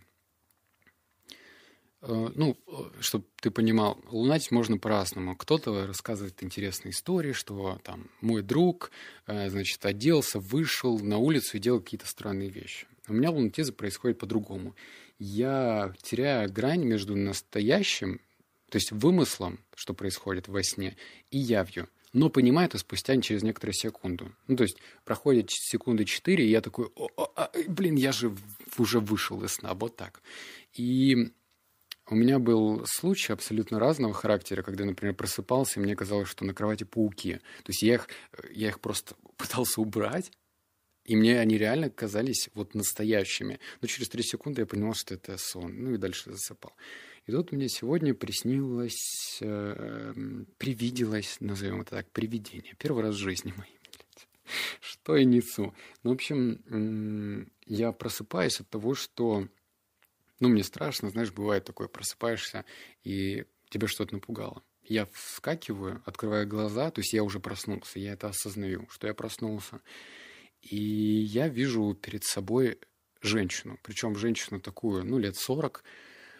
Э, 2.02 2.30
ну, 2.36 2.58
чтобы 3.00 3.26
ты 3.42 3.52
понимал, 3.52 4.00
лунатить 4.10 4.52
можно 4.52 4.78
по-разному. 4.78 5.36
Кто-то 5.36 5.88
рассказывает 5.88 6.44
интересные 6.44 6.92
истории, 6.92 7.32
что 7.32 7.80
там 7.84 8.10
мой 8.22 8.42
друг, 8.42 8.92
э, 9.26 9.50
значит, 9.50 9.86
оделся, 9.86 10.40
вышел 10.40 11.00
на 11.00 11.18
улицу 11.18 11.58
и 11.58 11.60
делал 11.60 11.80
какие-то 11.82 12.08
странные 12.08 12.50
вещи. 12.50 12.88
У 13.08 13.14
меня 13.14 13.32
лунатизм 13.32 13.74
происходит 13.74 14.20
по-другому. 14.20 14.76
Я 15.18 15.94
теряю 16.02 16.52
грань 16.52 16.84
между 16.84 17.16
настоящим, 17.16 18.22
то 18.70 18.76
есть 18.78 18.92
вымыслом, 18.92 19.60
что 19.76 19.94
происходит 19.94 20.48
во 20.48 20.62
сне, 20.62 20.96
и 21.32 21.38
явью. 21.38 21.90
Но 22.14 22.30
понимаю 22.30 22.68
это 22.68 22.78
спустя 22.78 23.20
через 23.22 23.44
некоторую 23.44 23.74
секунду. 23.74 24.32
Ну, 24.48 24.56
то 24.56 24.64
есть 24.64 24.78
проходит 25.04 25.52
секунды 25.52 26.06
четыре, 26.06 26.46
и 26.46 26.50
я 26.50 26.62
такой, 26.62 26.90
О, 26.96 27.10
а, 27.36 27.52
блин, 27.68 27.96
я 27.96 28.12
же 28.12 28.36
уже 28.78 29.00
вышел 29.00 29.44
из 29.44 29.54
сна, 29.54 29.74
вот 29.74 29.96
так. 29.96 30.22
И 30.74 31.32
у 32.10 32.16
меня 32.16 32.40
был 32.40 32.86
случай 32.86 33.34
абсолютно 33.34 33.80
разного 33.80 34.14
характера, 34.14 34.64
когда, 34.64 34.86
например, 34.86 35.14
просыпался, 35.14 35.80
и 35.80 35.84
мне 35.84 35.96
казалось, 35.96 36.30
что 36.30 36.46
на 36.46 36.54
кровати 36.54 36.86
пауки. 36.86 37.36
То 37.64 37.70
есть 37.70 37.82
я 37.84 37.96
их, 37.96 38.08
я 38.52 38.70
их 38.70 38.80
просто 38.80 39.16
пытался 39.38 39.82
убрать, 39.82 40.32
и 41.04 41.16
мне 41.16 41.40
они 41.40 41.58
реально 41.58 41.90
казались 41.90 42.50
вот 42.54 42.76
настоящими. 42.76 43.60
Но 43.82 43.88
через 43.88 44.10
три 44.10 44.24
секунды 44.24 44.62
я 44.62 44.66
понял, 44.66 44.94
что 44.94 45.16
это 45.16 45.38
сон. 45.38 45.74
Ну 45.84 45.94
и 45.94 45.98
дальше 45.98 46.32
засыпал. 46.32 46.74
И 47.28 47.32
тут 47.32 47.52
мне 47.52 47.68
сегодня 47.68 48.14
приснилось, 48.14 49.40
э, 49.42 50.14
привиделось, 50.58 51.38
назовем 51.42 51.82
это 51.82 51.92
так, 51.92 52.10
привидение. 52.12 52.74
Первый 52.80 53.04
раз 53.04 53.16
в 53.16 53.20
жизни 53.20 53.54
моей. 53.56 53.78
Что 54.80 55.18
я 55.18 55.26
несу? 55.26 55.76
Ну, 56.04 56.12
в 56.12 56.14
общем, 56.14 57.52
я 57.66 57.92
просыпаюсь 57.92 58.62
от 58.62 58.70
того, 58.70 58.96
что 58.96 59.50
ну, 60.40 60.48
мне 60.48 60.64
страшно, 60.64 61.10
знаешь, 61.10 61.34
бывает 61.34 61.66
такое, 61.66 61.90
просыпаешься, 61.90 62.64
и 63.04 63.46
тебя 63.70 63.88
что-то 63.88 64.16
напугало. 64.16 64.64
Я 64.84 65.06
вскакиваю, 65.08 66.02
открываю 66.06 66.48
глаза, 66.48 66.92
то 66.92 67.02
есть 67.02 67.12
я 67.12 67.24
уже 67.24 67.42
проснулся, 67.42 68.00
я 68.00 68.14
это 68.14 68.30
осознаю, 68.30 68.88
что 68.90 69.08
я 69.08 69.14
проснулся. 69.14 69.82
И 70.62 70.78
я 70.78 71.50
вижу 71.50 71.94
перед 71.94 72.24
собой 72.24 72.80
женщину, 73.22 73.78
причем 73.84 74.16
женщину 74.16 74.62
такую, 74.62 75.04
ну, 75.04 75.18
лет 75.18 75.36
40, 75.36 75.84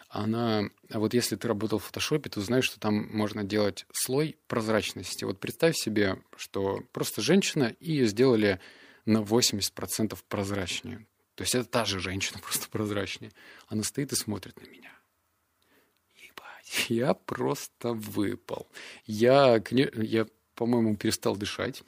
она, 0.08 0.70
а 0.90 0.98
вот 0.98 1.12
если 1.12 1.36
ты 1.36 1.46
работал 1.48 1.78
в 1.78 1.84
фотошопе, 1.84 2.30
то 2.30 2.40
знаешь, 2.40 2.64
что 2.64 2.80
там 2.80 3.08
можно 3.14 3.44
делать 3.44 3.86
слой 3.92 4.36
прозрачности. 4.46 5.24
Вот 5.24 5.38
представь 5.38 5.76
себе, 5.76 6.22
что 6.36 6.82
просто 6.92 7.20
женщина, 7.20 7.74
и 7.80 7.92
ее 7.92 8.06
сделали 8.06 8.60
на 9.04 9.18
80% 9.18 10.18
прозрачнее. 10.28 11.06
То 11.34 11.42
есть 11.42 11.54
это 11.54 11.66
та 11.66 11.84
же 11.84 12.00
женщина, 12.00 12.38
просто 12.42 12.68
прозрачнее. 12.70 13.32
Она 13.68 13.82
стоит 13.82 14.12
и 14.12 14.16
смотрит 14.16 14.60
на 14.60 14.68
меня. 14.68 14.92
Ебать, 16.16 16.86
я 16.88 17.12
просто 17.12 17.92
выпал. 17.92 18.66
Я, 19.04 19.62
я 19.70 20.26
по-моему, 20.54 20.96
перестал 20.96 21.36
дышать. 21.36 21.84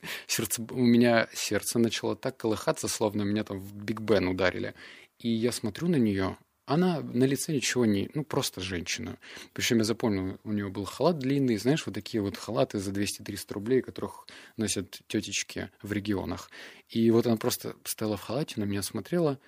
Сердце, 0.28 0.62
у 0.62 0.80
меня 0.80 1.28
сердце 1.34 1.80
начало 1.80 2.14
так 2.14 2.36
колыхаться, 2.36 2.86
словно 2.86 3.22
меня 3.22 3.42
там 3.42 3.58
в 3.58 3.74
Биг 3.74 4.00
Бен 4.00 4.28
ударили. 4.28 4.74
И 5.18 5.28
я 5.28 5.50
смотрю 5.50 5.88
на 5.88 5.96
нее, 5.96 6.38
она 6.68 7.00
на 7.00 7.24
лице 7.24 7.52
ничего 7.52 7.86
не... 7.86 8.10
Ну, 8.12 8.24
просто 8.24 8.60
женщина. 8.60 9.18
Причем 9.54 9.78
я 9.78 9.84
запомнил, 9.84 10.38
у 10.44 10.52
нее 10.52 10.68
был 10.68 10.84
халат 10.84 11.18
длинный, 11.18 11.56
знаешь, 11.56 11.86
вот 11.86 11.94
такие 11.94 12.20
вот 12.20 12.36
халаты 12.36 12.78
за 12.78 12.90
200-300 12.90 13.54
рублей, 13.54 13.80
которых 13.80 14.26
носят 14.58 15.00
тетечки 15.08 15.70
в 15.82 15.92
регионах. 15.92 16.50
И 16.90 17.10
вот 17.10 17.26
она 17.26 17.36
просто 17.36 17.74
стояла 17.84 18.18
в 18.18 18.20
халате, 18.20 18.60
на 18.60 18.64
меня 18.64 18.82
смотрела, 18.82 19.40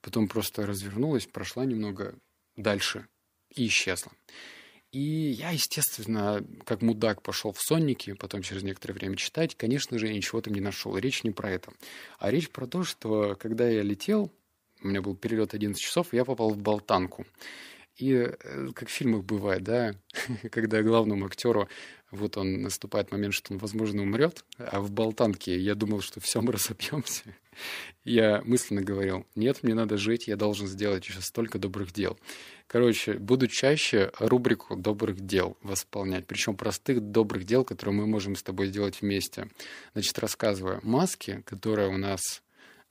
потом 0.00 0.26
просто 0.26 0.66
развернулась, 0.66 1.26
прошла 1.26 1.64
немного 1.64 2.18
дальше 2.56 3.06
и 3.54 3.68
исчезла. 3.68 4.10
И 4.90 4.98
я, 4.98 5.50
естественно, 5.50 6.44
как 6.64 6.82
мудак 6.82 7.22
пошел 7.22 7.52
в 7.52 7.60
сонники, 7.60 8.14
потом 8.14 8.42
через 8.42 8.64
некоторое 8.64 8.94
время 8.94 9.16
читать. 9.16 9.54
Конечно 9.54 9.98
же, 9.98 10.08
я 10.08 10.14
ничего 10.14 10.40
там 10.40 10.54
не 10.54 10.60
нашел. 10.60 10.96
Речь 10.96 11.22
не 11.22 11.30
про 11.30 11.50
это. 11.50 11.72
А 12.18 12.30
речь 12.30 12.50
про 12.50 12.66
то, 12.66 12.82
что 12.82 13.36
когда 13.38 13.68
я 13.68 13.82
летел, 13.82 14.32
у 14.82 14.88
меня 14.88 15.02
был 15.02 15.14
перелет 15.14 15.54
11 15.54 15.80
часов, 15.80 16.12
и 16.12 16.16
я 16.16 16.24
попал 16.24 16.50
в 16.50 16.58
болтанку. 16.58 17.26
И 17.96 18.12
э, 18.12 18.68
как 18.74 18.88
в 18.88 18.92
фильмах 18.92 19.24
бывает, 19.24 19.64
да, 19.64 19.94
когда 20.50 20.82
главному 20.82 21.26
актеру 21.26 21.68
вот 22.10 22.36
он 22.38 22.62
наступает 22.62 23.12
момент, 23.12 23.34
что 23.34 23.52
он, 23.52 23.58
возможно, 23.58 24.02
умрет, 24.02 24.44
а 24.56 24.80
в 24.80 24.90
болтанке 24.90 25.58
я 25.58 25.74
думал, 25.74 26.00
что 26.00 26.20
все, 26.20 26.40
мы 26.40 26.52
разобьемся. 26.52 27.24
Я 28.04 28.40
мысленно 28.44 28.82
говорил, 28.82 29.26
нет, 29.34 29.62
мне 29.62 29.74
надо 29.74 29.98
жить, 29.98 30.28
я 30.28 30.36
должен 30.36 30.68
сделать 30.68 31.06
еще 31.06 31.20
столько 31.20 31.58
добрых 31.58 31.92
дел. 31.92 32.18
Короче, 32.68 33.14
буду 33.14 33.48
чаще 33.48 34.12
рубрику 34.18 34.76
добрых 34.76 35.20
дел 35.20 35.58
восполнять, 35.62 36.26
причем 36.26 36.56
простых 36.56 37.00
добрых 37.00 37.44
дел, 37.44 37.64
которые 37.64 37.94
мы 37.94 38.06
можем 38.06 38.36
с 38.36 38.42
тобой 38.42 38.68
сделать 38.68 39.02
вместе. 39.02 39.48
Значит, 39.92 40.18
рассказываю. 40.18 40.80
Маски, 40.84 41.42
которые 41.44 41.88
у 41.88 41.98
нас 41.98 42.42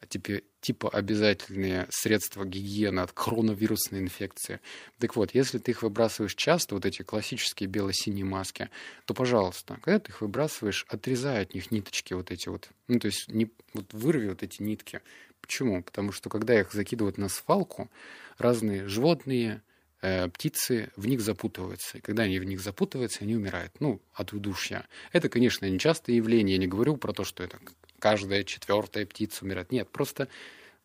типа, 0.05 0.41
типа 0.61 0.89
обязательные 0.89 1.87
средства 1.89 2.45
гигиены 2.45 2.99
от 2.99 3.11
коронавирусной 3.11 3.99
инфекции. 4.01 4.59
Так 4.99 5.15
вот, 5.15 5.33
если 5.33 5.57
ты 5.57 5.71
их 5.71 5.81
выбрасываешь 5.81 6.35
часто, 6.35 6.75
вот 6.75 6.85
эти 6.85 7.01
классические 7.01 7.67
бело-синие 7.67 8.25
маски, 8.25 8.69
то, 9.05 9.13
пожалуйста, 9.13 9.79
когда 9.81 9.99
ты 9.99 10.11
их 10.11 10.21
выбрасываешь, 10.21 10.85
отрезай 10.89 11.41
от 11.41 11.53
них 11.53 11.71
ниточки 11.71 12.13
вот 12.13 12.31
эти 12.31 12.49
вот. 12.49 12.69
Ну, 12.87 12.99
то 12.99 13.07
есть 13.07 13.27
не, 13.29 13.51
вот 13.73 13.93
вырви 13.93 14.29
вот 14.29 14.43
эти 14.43 14.61
нитки. 14.61 15.01
Почему? 15.41 15.83
Потому 15.83 16.11
что 16.11 16.29
когда 16.29 16.59
их 16.59 16.73
закидывают 16.73 17.17
на 17.17 17.29
свалку, 17.29 17.89
разные 18.37 18.87
животные, 18.87 19.61
э, 20.01 20.27
птицы 20.29 20.91
в 20.95 21.07
них 21.07 21.21
запутываются. 21.21 21.97
И 21.97 22.01
когда 22.01 22.23
они 22.23 22.39
в 22.39 22.43
них 22.43 22.59
запутываются, 22.59 23.23
они 23.23 23.35
умирают. 23.35 23.73
Ну, 23.79 24.01
от 24.13 24.33
удушья. 24.33 24.87
Это, 25.11 25.29
конечно, 25.29 25.65
не 25.65 25.79
частое 25.79 26.15
явление. 26.15 26.55
Я 26.55 26.59
не 26.59 26.67
говорю 26.67 26.97
про 26.97 27.13
то, 27.13 27.23
что 27.23 27.43
это 27.43 27.59
каждая 27.99 28.43
четвертая 28.43 29.05
птица 29.05 29.45
умирает. 29.45 29.71
Нет, 29.71 29.89
просто 29.89 30.27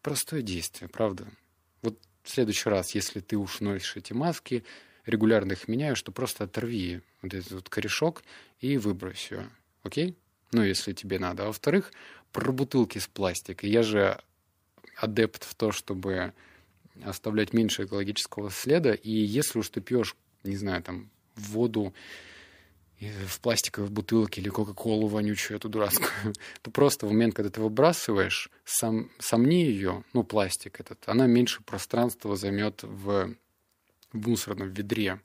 простое 0.03 0.43
действие, 0.43 0.89
правда. 0.89 1.27
Вот 1.83 1.99
в 2.23 2.31
следующий 2.31 2.69
раз, 2.69 2.95
если 2.95 3.21
ты 3.21 3.37
уж 3.37 3.61
носишь 3.61 3.97
эти 3.97 4.13
маски, 4.13 4.65
регулярно 5.07 5.53
их 5.53 5.69
меняю, 5.69 5.97
что 5.97 6.13
просто 6.13 6.45
оторви 6.45 7.01
вот 7.23 7.35
этот 7.35 7.53
вот 7.53 7.69
корешок 7.69 8.23
и 8.61 8.77
выбрось 8.77 9.31
его. 9.31 9.45
Окей? 9.83 10.17
Ну, 10.53 10.63
если 10.63 10.93
тебе 10.93 11.19
надо. 11.19 11.45
А 11.45 11.47
во-вторых, 11.47 11.93
про 12.33 12.53
бутылки 12.53 12.99
с 12.99 13.07
пластика. 13.07 13.67
Я 13.67 13.83
же 13.83 14.21
адепт 14.97 15.45
в 15.45 15.55
то, 15.55 15.73
чтобы 15.73 16.33
оставлять 17.05 17.53
меньше 17.53 17.85
экологического 17.85 18.51
следа. 18.51 18.95
И 18.95 19.11
если 19.11 19.59
уж 19.59 19.69
ты 19.71 19.81
пьешь, 19.81 20.15
не 20.45 20.57
знаю, 20.57 20.83
там, 20.83 21.11
воду 21.35 21.95
в 23.11 23.41
пластиковой 23.41 23.89
бутылке 23.89 24.41
или 24.41 24.49
кока-колу 24.49 25.07
вонючую, 25.09 25.57
эту 25.57 25.69
дурацкую, 25.69 26.35
то 26.63 26.71
просто 26.73 27.07
в 27.07 27.11
момент, 27.11 27.35
когда 27.35 27.51
ты 27.51 27.61
выбрасываешь, 27.61 28.51
сам, 28.65 29.11
сомни 29.19 29.65
ее, 29.65 30.05
ну, 30.13 30.25
пластик 30.25 30.81
этот, 30.81 31.03
она 31.07 31.27
меньше 31.27 31.63
пространства 31.63 32.37
займет 32.37 32.83
в, 32.83 33.35
в 34.13 34.29
мусорном 34.29 34.71
ведре. 34.71 35.21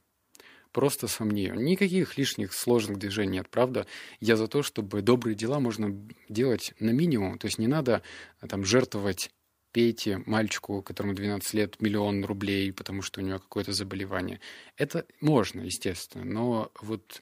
Просто 0.71 1.07
сомни 1.07 1.39
ее. 1.39 1.55
Никаких 1.55 2.17
лишних 2.17 2.53
сложных 2.53 2.99
движений 2.99 3.37
нет, 3.37 3.49
правда? 3.49 3.87
Я 4.19 4.35
за 4.35 4.47
то, 4.47 4.61
чтобы 4.61 5.01
добрые 5.01 5.35
дела 5.35 5.59
можно 5.59 5.95
делать 6.29 6.73
на 6.79 6.91
минимум. 6.91 7.39
То 7.39 7.47
есть 7.47 7.57
не 7.57 7.67
надо 7.67 8.03
там 8.47 8.63
жертвовать 8.63 9.31
Пете, 9.71 10.23
мальчику, 10.25 10.81
которому 10.81 11.13
12 11.13 11.53
лет, 11.53 11.81
миллион 11.81 12.25
рублей, 12.25 12.71
потому 12.71 13.01
что 13.01 13.21
у 13.21 13.23
него 13.23 13.37
какое-то 13.37 13.73
заболевание. 13.73 14.39
Это 14.75 15.05
можно, 15.19 15.61
естественно, 15.61 16.25
но 16.25 16.71
вот 16.81 17.21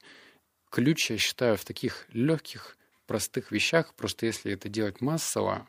ключ, 0.70 1.10
я 1.10 1.18
считаю, 1.18 1.56
в 1.56 1.64
таких 1.64 2.06
легких, 2.12 2.76
простых 3.06 3.52
вещах. 3.52 3.94
Просто 3.94 4.26
если 4.26 4.52
это 4.52 4.68
делать 4.68 5.00
массово, 5.00 5.68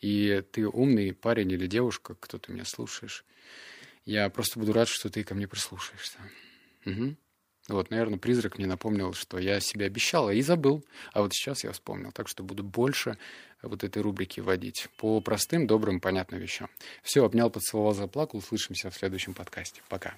и 0.00 0.42
ты 0.52 0.66
умный 0.66 1.12
парень 1.12 1.52
или 1.52 1.66
девушка, 1.66 2.14
кто 2.18 2.38
ты 2.38 2.52
меня 2.52 2.64
слушаешь, 2.64 3.24
я 4.04 4.28
просто 4.30 4.58
буду 4.58 4.72
рад, 4.72 4.88
что 4.88 5.10
ты 5.10 5.24
ко 5.24 5.34
мне 5.34 5.46
прислушаешься. 5.46 6.18
Угу. 6.86 7.16
Вот, 7.68 7.90
наверное, 7.90 8.18
призрак 8.18 8.58
мне 8.58 8.66
напомнил, 8.66 9.12
что 9.12 9.38
я 9.38 9.60
себе 9.60 9.86
обещал 9.86 10.30
и 10.30 10.40
забыл, 10.40 10.84
а 11.12 11.22
вот 11.22 11.32
сейчас 11.34 11.62
я 11.62 11.72
вспомнил. 11.72 12.10
Так 12.10 12.26
что 12.26 12.42
буду 12.42 12.64
больше 12.64 13.16
вот 13.62 13.84
этой 13.84 14.02
рубрики 14.02 14.40
вводить 14.40 14.88
по 14.96 15.20
простым, 15.20 15.66
добрым, 15.66 16.00
понятным 16.00 16.40
вещам. 16.40 16.68
Все, 17.02 17.24
обнял, 17.24 17.50
поцеловал, 17.50 17.94
заплакал. 17.94 18.38
Услышимся 18.38 18.90
в 18.90 18.96
следующем 18.96 19.34
подкасте. 19.34 19.82
Пока. 19.88 20.14